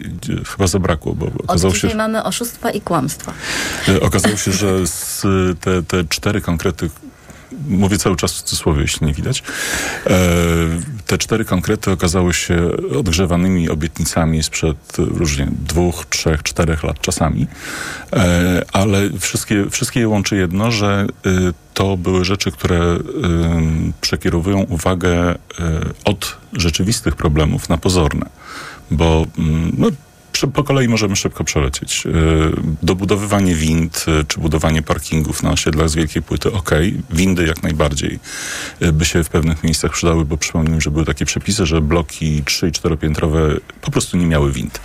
[0.57, 1.95] chyba zabrakło, bo okazało się...
[1.95, 3.33] mamy oszustwa i kłamstwa.
[3.89, 4.79] E, okazało się, że
[5.61, 6.91] te, te cztery konkrety
[7.69, 9.43] mówię cały czas w cudzysłowie, jeśli nie widać.
[10.07, 10.15] E,
[11.13, 17.47] te cztery konkrety okazały się odgrzewanymi obietnicami sprzed różnie dwóch, trzech, czterech lat czasami,
[18.13, 21.31] e, ale wszystkie, wszystkie je łączy jedno, że e,
[21.75, 22.99] to były rzeczy, które e,
[24.01, 25.37] przekierowują uwagę e,
[26.05, 28.27] od rzeczywistych problemów na pozorne.
[28.91, 29.89] Bo mm, no,
[30.55, 32.07] po kolei możemy szybko przelecieć.
[32.07, 32.11] E,
[32.83, 36.71] dobudowywanie wind, e, czy budowanie parkingów na osiedlach z wielkiej płyty, ok.
[37.11, 38.19] Windy jak najbardziej
[38.81, 42.43] e, by się w pewnych miejscach przydały, bo przypomnę, że były takie przepisy, że bloki
[42.45, 44.81] 3 i 4-piętrowe po prostu nie miały wind.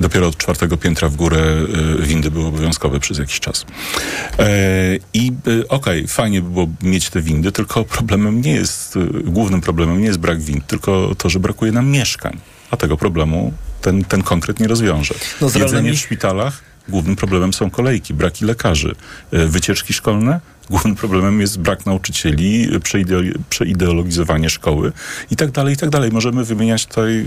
[0.00, 1.56] Dopiero od czwartego piętra w górę
[2.00, 3.66] windy były obowiązkowe przez jakiś czas.
[5.14, 5.32] I
[5.68, 10.06] okej, okay, fajnie by było mieć te windy, tylko problemem nie jest, głównym problemem nie
[10.06, 12.38] jest brak wind, tylko to, że brakuje nam mieszkań.
[12.70, 13.52] A tego problemu
[13.86, 15.14] ten, ten konkret nie rozwiąże.
[15.40, 18.94] No, Jedzenie w szpitalach, głównym problemem są kolejki, braki lekarzy,
[19.32, 22.68] e, wycieczki szkolne, Głównym problemem jest brak nauczycieli,
[23.50, 24.92] przeideologizowanie szkoły
[25.30, 26.10] i tak dalej, i tak dalej.
[26.12, 27.26] Możemy wymieniać tutaj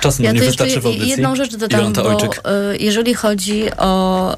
[0.00, 1.08] Czas ja nie wystarczy w audycji.
[1.08, 2.24] Jedną rzecz dodam, bo.
[2.24, 4.34] Y, jeżeli chodzi o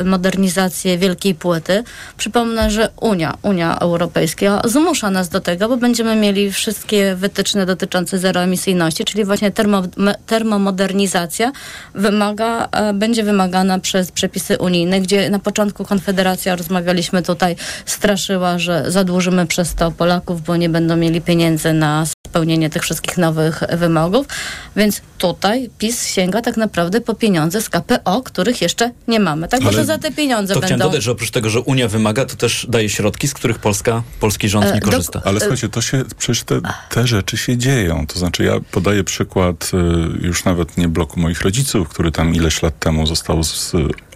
[0.00, 1.84] y, modernizację wielkiej płyty,
[2.16, 8.18] przypomnę, że Unia, Unia Europejska zmusza nas do tego, bo będziemy mieli wszystkie wytyczne dotyczące
[8.18, 9.82] zeroemisyjności, czyli właśnie termo,
[10.26, 11.52] termomodernizacja
[11.94, 18.90] wymaga, y, będzie wymagana przez przepisy unijne, gdzie na początku Konfederacja, rozmawialiśmy tutaj, straszyła, że
[18.90, 24.26] zadłużymy przez to Polaków, bo nie będą mieli pieniędzy na spełnienie tych wszystkich nowych wymogów.
[24.76, 29.48] Więc tutaj PiS sięga tak naprawdę po pieniądze z KPO, których jeszcze nie mamy.
[29.48, 30.74] Tak, bo Ale to za te pieniądze To będą...
[30.74, 34.02] chciałem dodać, że oprócz tego, że Unia wymaga, to też daje środki, z których Polska,
[34.20, 35.22] polski rząd E, nie korzysta.
[35.24, 36.60] Ale słuchajcie, to się, przecież te,
[36.90, 38.06] te rzeczy się dzieją.
[38.06, 39.70] To znaczy, ja podaję przykład
[40.22, 43.72] y, już nawet nie bloku moich rodziców, który tam ileś lat temu został z,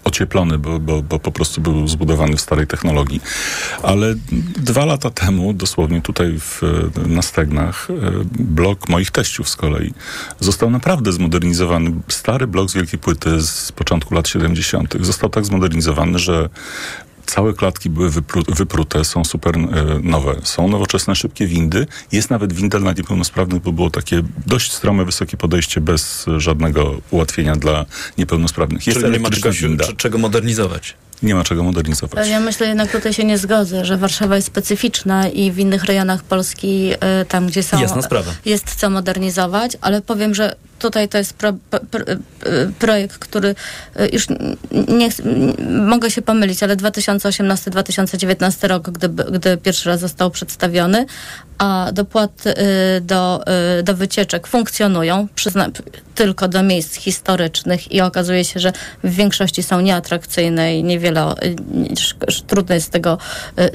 [0.09, 3.21] ocieplony, bo, bo, bo po prostu był zbudowany w starej technologii.
[3.83, 4.15] Ale
[4.57, 6.63] dwa lata temu, dosłownie tutaj w,
[7.07, 7.95] na Stegnach, y,
[8.39, 9.95] blok moich teściów z kolei
[10.41, 11.93] został naprawdę zmodernizowany.
[12.09, 14.95] Stary blok z wielkiej płyty z początku lat 70.
[15.01, 16.49] został tak zmodernizowany, że
[17.29, 19.61] Całe klatki były wypru- wyprute, są super e,
[20.03, 20.35] nowe.
[20.43, 21.87] Są nowoczesne, szybkie windy.
[22.13, 27.01] Jest nawet winda dla niepełnosprawnych, bo było takie dość strome, wysokie podejście bez e, żadnego
[27.11, 27.87] ułatwienia dla
[28.19, 28.87] niepełnosprawnych.
[28.87, 29.51] Jest Czyli nie ma czego,
[29.97, 30.95] czego modernizować.
[31.23, 32.29] Nie ma czego modernizować.
[32.29, 36.23] Ja myślę jednak tutaj się nie zgodzę, że Warszawa jest specyficzna i w innych rejonach
[36.25, 38.33] Polski, y, tam gdzie są, Jasna sprawa.
[38.45, 41.53] jest co modernizować, ale powiem, że tutaj to jest pro,
[41.91, 42.01] pro,
[42.79, 43.49] projekt, który
[44.01, 44.27] y, już
[44.89, 45.09] nie
[45.71, 51.07] mogę się pomylić, ale 2018-2019 rok, gdy, gdy pierwszy raz został przedstawiony,
[51.59, 53.45] a dopłaty y, do,
[53.79, 55.71] y, do wycieczek funkcjonują przyzna,
[56.15, 58.73] tylko do miejsc historycznych i okazuje się, że
[59.05, 61.35] w większości są nieatrakcyjne i niewiele,
[62.47, 63.19] trudno jest z tego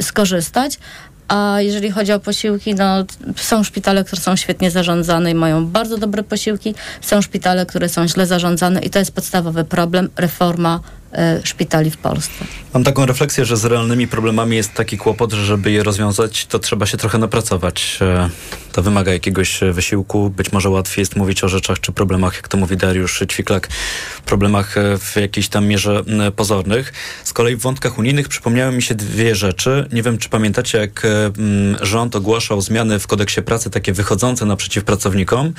[0.02, 0.80] skorzystać.
[1.28, 3.06] A jeżeli chodzi o posiłki, no
[3.36, 6.76] są szpitale, które są świetnie zarządzane i mają bardzo dobre posiłki.
[7.02, 10.80] Są szpitale, które są źle zarządzane i to jest podstawowy problem, reforma
[11.44, 12.46] szpitali w Polsce.
[12.74, 16.60] Mam taką refleksję, że z realnymi problemami jest taki kłopot, że żeby je rozwiązać, to
[16.60, 17.98] trzeba się trochę napracować.
[18.02, 18.30] E,
[18.72, 20.30] To wymaga jakiegoś e, wysiłku.
[20.30, 23.68] Być może łatwiej jest mówić o rzeczach czy problemach, jak to mówi Dariusz Ćwiklak,
[24.26, 26.04] problemach e, w jakiejś tam mierze
[26.36, 26.94] pozornych.
[27.24, 29.88] Z kolei w wątkach unijnych przypomniały mi się dwie rzeczy.
[29.92, 31.32] Nie wiem, czy pamiętacie, jak e,
[31.82, 35.54] rząd ogłaszał zmiany w kodeksie pracy, takie wychodzące naprzeciw pracownikom.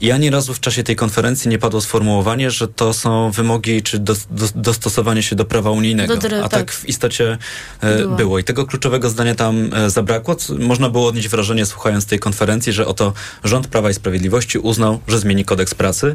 [0.00, 3.98] I ani razu w czasie tej konferencji nie padło sformułowanie, że to są wymogi czy
[3.98, 6.16] dos, dos, dostosowanie się do prawa unijnego.
[6.16, 6.72] Do A tak tak.
[6.72, 7.38] w istocie
[7.80, 8.16] e, Było.
[8.16, 8.38] było.
[8.38, 10.36] I tego kluczowego zdania tam e, zabrakło.
[10.58, 13.12] Można było odnieść wrażenie, słuchając tej konferencji, że oto
[13.44, 16.14] rząd Prawa i Sprawiedliwości uznał, że zmieni kodeks pracy,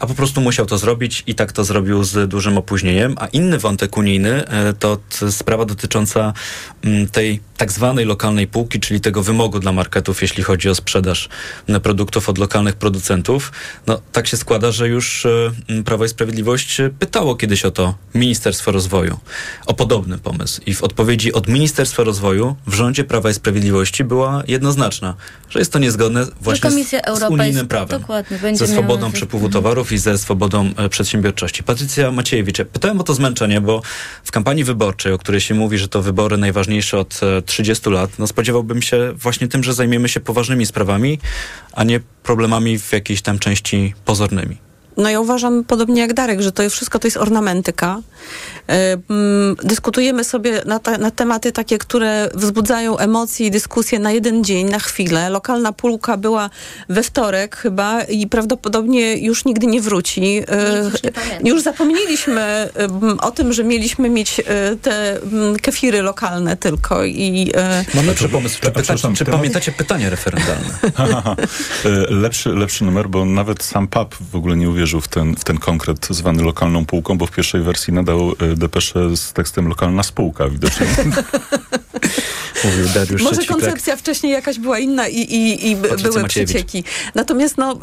[0.00, 3.14] a po prostu musiał to zrobić i tak to zrobił z dużym opóźnieniem.
[3.18, 4.98] A inny wątek unijny e, to
[5.30, 6.32] sprawa dotycząca
[6.84, 11.28] m, tej tak zwanej lokalnej półki, czyli tego wymogu dla marketów, jeśli chodzi o sprzedaż
[11.68, 13.52] m, produktów od lokalnych producentów.
[13.86, 17.70] No tak się składa, że już e, m, Prawo i Sprawiedliwość e, pytało kiedyś o
[17.70, 19.18] to Ministerstwo Rozwoju,
[19.66, 20.60] o podobny pomysł.
[20.66, 25.14] I w odpowiedzi od Ministerstwa Rozwoju w rządzie Prawa i Sprawiedliwości była jednoznaczna,
[25.50, 28.00] że jest to niezgodne właśnie z, z unijnym prawem.
[28.00, 31.62] dokładnie, ze swobodą ze- przepływu towarów i ze swobodą e, przedsiębiorczości.
[31.62, 33.82] Patrycja Maciejewicz, pytałem o to zmęczenie, bo
[34.24, 38.18] w kampanii wyborczej, o której się mówi, że to wybory najważniejsze od e, 30 lat,
[38.18, 41.18] no spodziewałbym się właśnie tym, że zajmiemy się poważnymi sprawami,
[41.72, 44.69] a nie problemami w jakiejś tam części pozornymi.
[45.00, 48.00] No ja uważam podobnie jak Darek, że to wszystko to jest ornamentyka.
[48.68, 54.12] E, mm, Dyskutujemy sobie na, te, na tematy takie, które wzbudzają emocje i dyskusje na
[54.12, 55.30] jeden dzień, na chwilę.
[55.30, 56.50] Lokalna pólka była
[56.88, 60.42] we wtorek chyba i prawdopodobnie już nigdy nie wróci.
[60.48, 61.48] E, już nie pamięta.
[61.48, 62.68] Już zapomnieliśmy
[63.20, 65.18] o tym, że mieliśmy mieć e, te
[65.62, 68.54] kefiry lokalne tylko i e, Mam lepszy pomysł.
[68.54, 70.70] Czy, pyta, przepraszam, czy pamiętacie pytania referendalne?
[71.84, 75.44] E, lepszy, lepszy numer, bo nawet sam PAP w ogóle nie uwierzył w ten, w
[75.44, 80.02] ten konkret zwany lokalną półką, bo w pierwszej wersji nadał e, depeszę z tekstem lokalna
[80.02, 80.86] spółka widocznie.
[82.64, 86.28] Mówił Dariusz Może koncepcja wcześniej jakaś była inna i, i, i były Maciejewicz.
[86.28, 86.84] przecieki.
[87.14, 87.78] Natomiast no,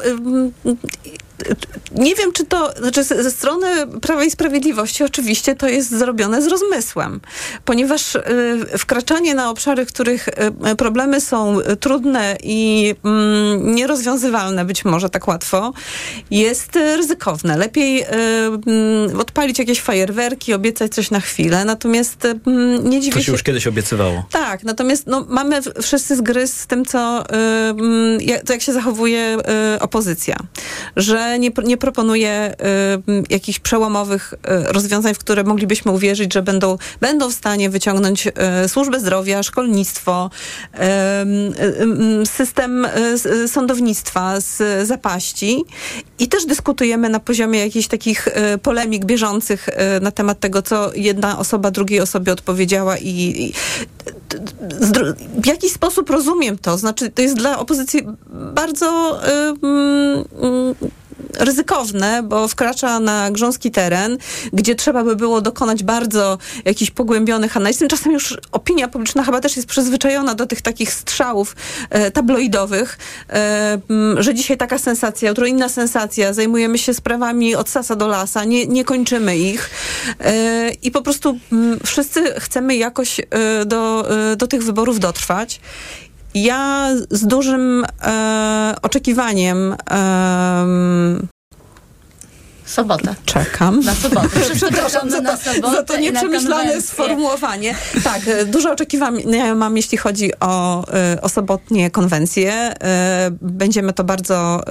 [1.92, 3.68] nie wiem, czy to, znaczy ze strony
[4.02, 7.20] Prawa i Sprawiedliwości oczywiście to jest zrobione z rozmysłem,
[7.66, 8.22] ponieważ y,
[8.78, 12.96] wkraczanie na obszary, w których y, problemy są trudne i
[13.62, 15.74] nierozwiązywalne być może tak łatwo,
[16.32, 17.58] jest y, ryzykowne.
[17.58, 18.06] Lepiej y,
[18.68, 23.32] mm, odpalić jakieś fajerwerki, obiecać coś na chwilę, natomiast y, mm, nie dziwię To się
[23.32, 24.26] już kiedyś obiecywało.
[24.32, 27.36] tak, natomiast no, mamy wszyscy zgryz z tym, co, y,
[27.70, 29.38] mm, jak, jak się zachowuje
[29.76, 30.36] y, opozycja.
[30.96, 32.54] Że nie, nie proponuje
[33.10, 34.38] y, jakichś przełomowych y,
[34.74, 38.28] rozwiązań, w które moglibyśmy uwierzyć, że będą, będą w stanie wyciągnąć
[38.68, 40.30] służbę zdrowia, szkolnictwo,
[42.26, 42.88] system
[43.48, 45.64] sądownictwa z zapaści.
[46.20, 46.46] I też
[46.78, 51.72] dyskutujemy na poziomie jakichś takich y, polemik bieżących y, na temat tego, co jedna osoba
[51.72, 53.54] drugiej osobie odpowiedziała i, i
[55.42, 56.78] w jakiś sposób rozumiem to.
[56.78, 58.02] Znaczy, to jest dla opozycji
[58.54, 59.32] bardzo y,
[59.64, 60.76] mm, mm,
[61.40, 64.18] ryzykowne, bo wkracza na grząski teren,
[64.54, 67.78] gdzie trzeba by było dokonać bardzo jakichś pogłębionych analiz.
[67.78, 71.56] Tymczasem już opinia publiczna chyba też jest przyzwyczajona do tych takich strzałów
[71.90, 72.98] e, tabloidowych,
[73.30, 73.80] e,
[74.18, 78.68] że dzisiaj taka sensacja, jutro inna sensacja, zajmujemy się sprawami od sasa do lasa, nie,
[78.68, 79.70] nie kończymy ich
[80.20, 83.26] e, i po prostu m, wszyscy chcemy jakoś e,
[83.66, 85.60] do, e, do tych wyborów dotrwać.
[86.34, 91.28] Ja z dużym e, oczekiwaniem em,
[92.68, 93.16] Sobotę.
[93.26, 93.80] Czekam.
[93.80, 94.40] Na sobotę.
[94.56, 97.76] Przepraszam za na to, sobotę za to na nieprzemyślane sformułowanie.
[98.04, 102.54] Tak, e, duże oczekiwania mam, jeśli chodzi o, e, o sobotnie konwencje.
[102.54, 104.64] E, Będziemy to bardzo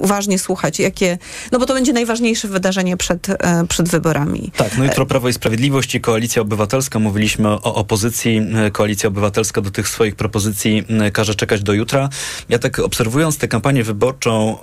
[0.00, 1.18] uważnie słuchać, jakie,
[1.52, 3.26] no bo to będzie najważniejsze wydarzenie przed,
[3.68, 4.52] przed wyborami.
[4.56, 6.98] Tak, no jutro Prawo i Sprawiedliwość i Koalicja Obywatelska.
[6.98, 8.42] Mówiliśmy o opozycji.
[8.72, 12.08] Koalicja Obywatelska do tych swoich propozycji każe czekać do jutra.
[12.48, 14.58] Ja tak obserwując tę kampanię wyborczą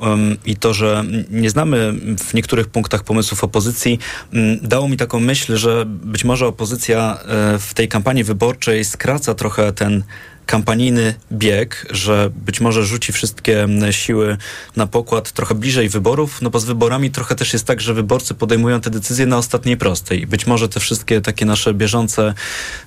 [0.45, 3.99] i to, że nie znamy w niektórych punktach pomysłów opozycji,
[4.33, 9.33] m, dało mi taką myśl, że być może opozycja e, w tej kampanii wyborczej skraca
[9.33, 10.03] trochę ten
[10.45, 14.37] kampanijny bieg, że być może rzuci wszystkie m, siły
[14.75, 18.33] na pokład trochę bliżej wyborów, no bo z wyborami trochę też jest tak, że wyborcy
[18.33, 20.27] podejmują te decyzje na ostatniej prostej.
[20.27, 22.33] Być może te wszystkie takie nasze bieżące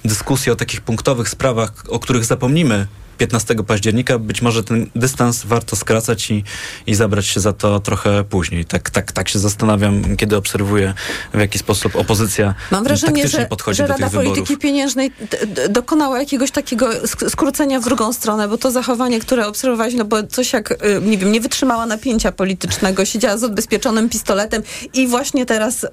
[0.04, 2.86] dyskusje o takich punktowych sprawach, o których zapomnimy
[3.18, 6.44] 15 października, być może ten dystans warto skracać i,
[6.86, 8.64] i zabrać się za to trochę później.
[8.64, 10.94] Tak, tak, tak się zastanawiam, kiedy obserwuję,
[11.34, 14.32] w jaki sposób opozycja Mam wrażenie, że, podchodzi że do Rada tych wyborów.
[14.34, 19.20] Polityki Pieniężnej d- d- dokonała jakiegoś takiego sk- skrócenia w drugą stronę, bo to zachowanie,
[19.20, 23.44] które obserwowaliśmy, no bo coś jak, y, nie wiem, nie wytrzymała napięcia politycznego, siedziała z
[23.44, 24.62] odbezpieczonym pistoletem
[24.94, 25.88] i właśnie teraz y,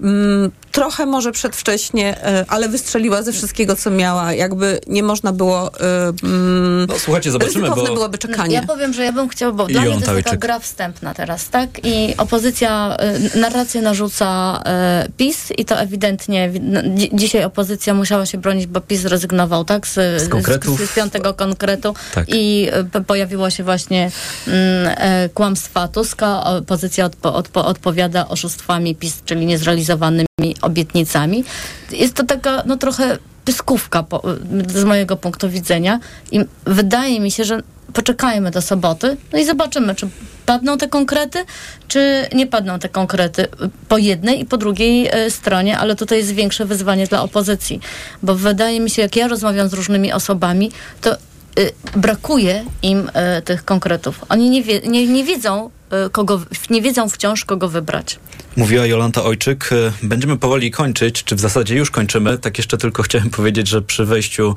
[0.00, 4.32] mm, trochę może przedwcześnie, y, ale wystrzeliła ze wszystkiego, co miała.
[4.32, 5.68] Jakby nie można było...
[5.68, 5.80] Y,
[6.22, 6.53] mm,
[6.88, 8.54] No, słuchajcie, zobaczymy, ryzykowne bo- byłoby czekanie.
[8.54, 11.14] Ja powiem, że ja bym chciała, bo I dla mnie to jest taka gra wstępna
[11.14, 11.70] teraz, tak?
[11.84, 12.96] I opozycja,
[13.34, 14.62] y, narrację narzuca
[15.06, 16.60] y, PiS i to ewidentnie, wi-
[16.94, 19.86] dzi- dzisiaj opozycja musiała się bronić, bo PiS zrezygnował, tak?
[19.86, 20.78] Z, Z konkretów.
[20.80, 22.24] z, z piątego konkretu Tak.
[22.28, 24.10] i y, pojawiło się właśnie
[24.46, 30.26] mm, e, kłamstwa Tuska, opozycja odpo, odpo, odpowiada oszustwami PiS, czyli niezrealizowanymi
[30.62, 31.44] obietnicami.
[31.90, 34.22] Jest to taka, no trochę pyskówka po,
[34.68, 36.00] z mojego punktu widzenia
[36.32, 37.60] i wydaje mi się, że
[37.92, 40.08] poczekajmy do soboty, no i zobaczymy, czy
[40.46, 41.44] padną te konkrety,
[41.88, 43.46] czy nie padną te konkrety
[43.88, 47.80] po jednej i po drugiej e, stronie, ale tutaj jest większe wyzwanie dla opozycji,
[48.22, 50.70] bo wydaje mi się, jak ja rozmawiam z różnymi osobami,
[51.00, 54.24] to y, brakuje im y, tych konkretów.
[54.28, 55.70] Oni nie, wie, nie, nie wiedzą, y,
[56.12, 56.40] kogo,
[56.70, 58.18] nie wiedzą wciąż, kogo wybrać.
[58.56, 59.70] Mówiła Jolanta Ojczyk.
[59.72, 62.38] E, Będziemy powoli kończyć, czy w zasadzie już kończymy.
[62.38, 64.54] Tak jeszcze tylko chciałem powiedzieć, że przy wejściu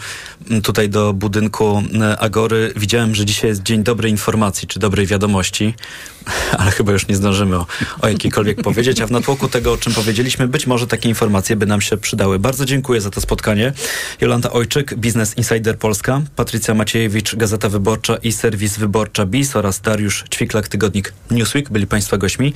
[0.52, 5.08] m, tutaj do budynku e, Agory widziałem, że dzisiaj jest dzień dobrej informacji, czy dobrej
[5.08, 5.74] wiadomości,
[6.60, 7.66] ale chyba już nie zdążymy o,
[8.02, 11.66] o jakiejkolwiek powiedzieć, a w natłoku tego, o czym powiedzieliśmy, być może takie informacje by
[11.66, 12.40] nam się przydały.
[12.40, 13.74] Bardzo dziękuję za to spotkanie.
[14.22, 20.24] Jolanta Ojczyk, Business Insider Polska, Patrycja Maciejewicz, Gazeta Wyborcza i serwis Wyborcza BIS oraz Dariusz
[20.34, 22.54] Ćwiklak, tygodnik Newsweek, byli Państwa gośćmi.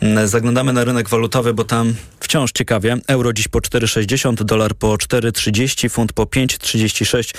[0.00, 2.96] Mm, Zaglądamy na rynek walutowy, bo tam wciąż ciekawie.
[3.06, 7.34] Euro dziś po 4,60, dolar po 4,30, funt po 5,36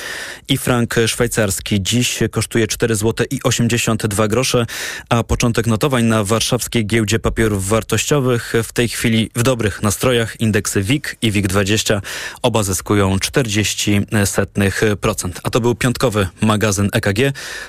[0.48, 4.66] i frank szwajcarski dziś kosztuje 4 zł i 82 grosze,
[5.10, 10.42] a początek notowań na warszawskiej giełdzie papierów wartościowych w tej chwili w dobrych nastrojach.
[10.42, 12.02] Indeksy WIG i WIG20
[12.42, 15.32] oba zyskują 0,40%.
[15.44, 17.20] A to był piątkowy magazyn EKG.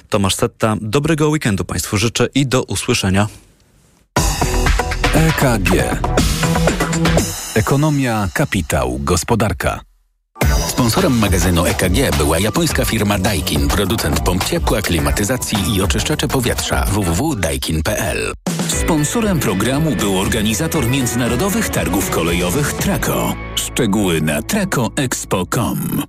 [0.09, 0.77] Tomasz Setta.
[0.81, 2.78] Dobrego weekendu Państwu życzę i do usłyszenia.
[5.15, 5.71] EKG.
[7.55, 9.81] Ekonomia, kapitał, gospodarka.
[10.69, 18.33] Sponsorem magazynu EKG była japońska firma Daikin, producent pomp ciepła, klimatyzacji i oczyszczacze powietrza www.daikin.pl.
[18.69, 23.35] Sponsorem programu był organizator międzynarodowych targów kolejowych Traco.
[23.55, 26.03] Szczegóły na tracoexpo.com.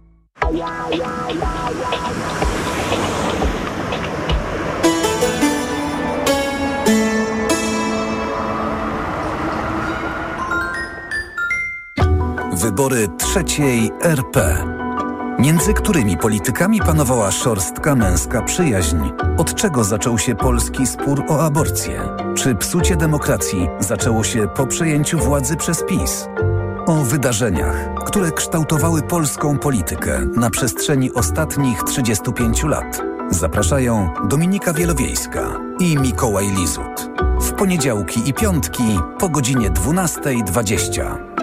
[12.60, 14.66] Wybory trzeciej RP.
[15.40, 18.98] Między którymi politykami panowała szorstka męska przyjaźń?
[19.38, 22.02] Od czego zaczął się polski spór o aborcję?
[22.36, 26.28] Czy psucie demokracji zaczęło się po przejęciu władzy przez PiS?
[26.86, 33.02] O wydarzeniach, które kształtowały polską politykę na przestrzeni ostatnich 35 lat.
[33.30, 37.10] Zapraszają Dominika Wielowiejska i Mikołaj Lizut.
[37.42, 41.39] W poniedziałki i piątki po godzinie 12.20.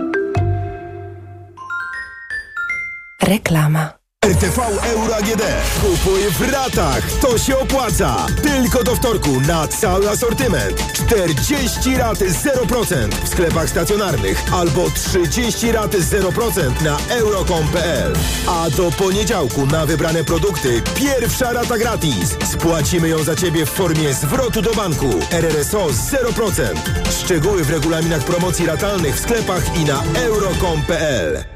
[3.26, 3.92] Reklama.
[4.26, 5.42] RTV Euro AGD.
[5.80, 7.12] Kupuj w ratach.
[7.20, 8.26] To się opłaca.
[8.42, 10.92] Tylko do wtorku na cały asortyment.
[10.92, 18.12] 40 rat 0% w sklepach stacjonarnych albo 30 rat 0% na euro.com.pl.
[18.48, 22.36] A do poniedziałku na wybrane produkty pierwsza rata gratis.
[22.44, 25.10] Spłacimy ją za Ciebie w formie zwrotu do banku.
[25.30, 26.62] RRSO 0%.
[27.10, 31.55] Szczegóły w regulaminach promocji ratalnych w sklepach i na euro.com.pl.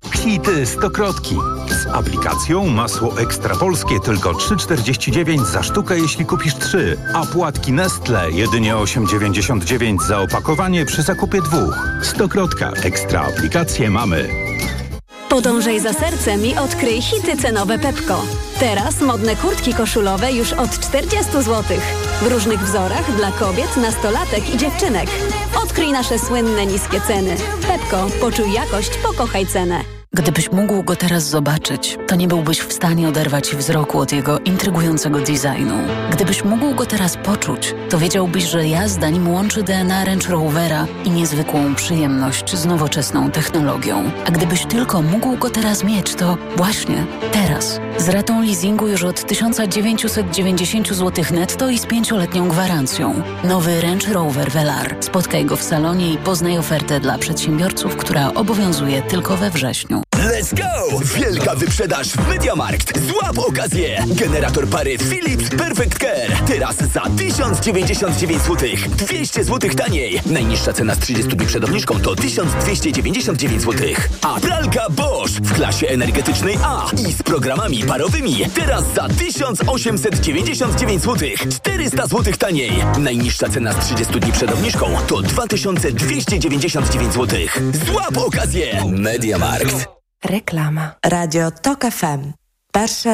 [0.21, 1.35] Hity stokrotki.
[1.69, 8.31] Z aplikacją masło ekstra polskie tylko 3,49 za sztukę, jeśli kupisz 3, a płatki Nestle
[8.31, 11.79] jedynie 8,99 za opakowanie przy zakupie dwóch.
[12.01, 12.71] Stokrotka.
[12.71, 14.29] Ekstra aplikacje mamy.
[15.31, 18.21] Podążaj za sercem i odkryj hity cenowe Pepko.
[18.59, 21.63] Teraz modne kurtki koszulowe już od 40 zł.
[22.21, 25.09] W różnych wzorach dla kobiet, nastolatek i dziewczynek.
[25.63, 27.35] Odkryj nasze słynne niskie ceny.
[27.67, 30.00] Pepko, poczuj jakość, pokochaj cenę.
[30.13, 35.19] Gdybyś mógł go teraz zobaczyć, to nie byłbyś w stanie oderwać wzroku od jego intrygującego
[35.19, 35.75] designu.
[36.11, 41.09] Gdybyś mógł go teraz poczuć, to wiedziałbyś, że jazda nim łączy DNA Range Rovera i
[41.09, 44.11] niezwykłą przyjemność z nowoczesną technologią.
[44.27, 47.79] A gdybyś tylko mógł go teraz mieć, to właśnie teraz.
[47.97, 53.21] Z ratą leasingu już od 1990 zł netto i z pięcioletnią gwarancją.
[53.43, 54.95] Nowy Range Rover Velar.
[54.99, 60.00] Spotkaj go w salonie i poznaj ofertę dla przedsiębiorców, która obowiązuje tylko we wrześniu.
[60.31, 60.99] Let's go!
[61.15, 62.99] Wielka wyprzedaż w Mediamarkt.
[63.07, 64.05] Złap okazję!
[64.07, 66.47] Generator pary Philips Perfect Care.
[66.47, 68.69] Teraz za 1099 zł.
[68.97, 70.21] 200 zł taniej.
[70.25, 73.87] Najniższa cena z 30 dni przed obniżką to 1299 zł.
[74.21, 78.45] A pralka Bosch w klasie energetycznej A i z programami parowymi.
[78.55, 81.29] Teraz za 1899 zł.
[81.51, 82.71] 400 zł taniej.
[82.99, 87.39] Najniższa cena z 30 dni przed obniżką to 2299 zł.
[87.85, 88.85] Złap okazję!
[88.85, 90.00] Mediamarkt.
[90.25, 90.95] Reklama.
[91.05, 92.31] Radio TOK FM.
[92.73, 93.09] Pierwsze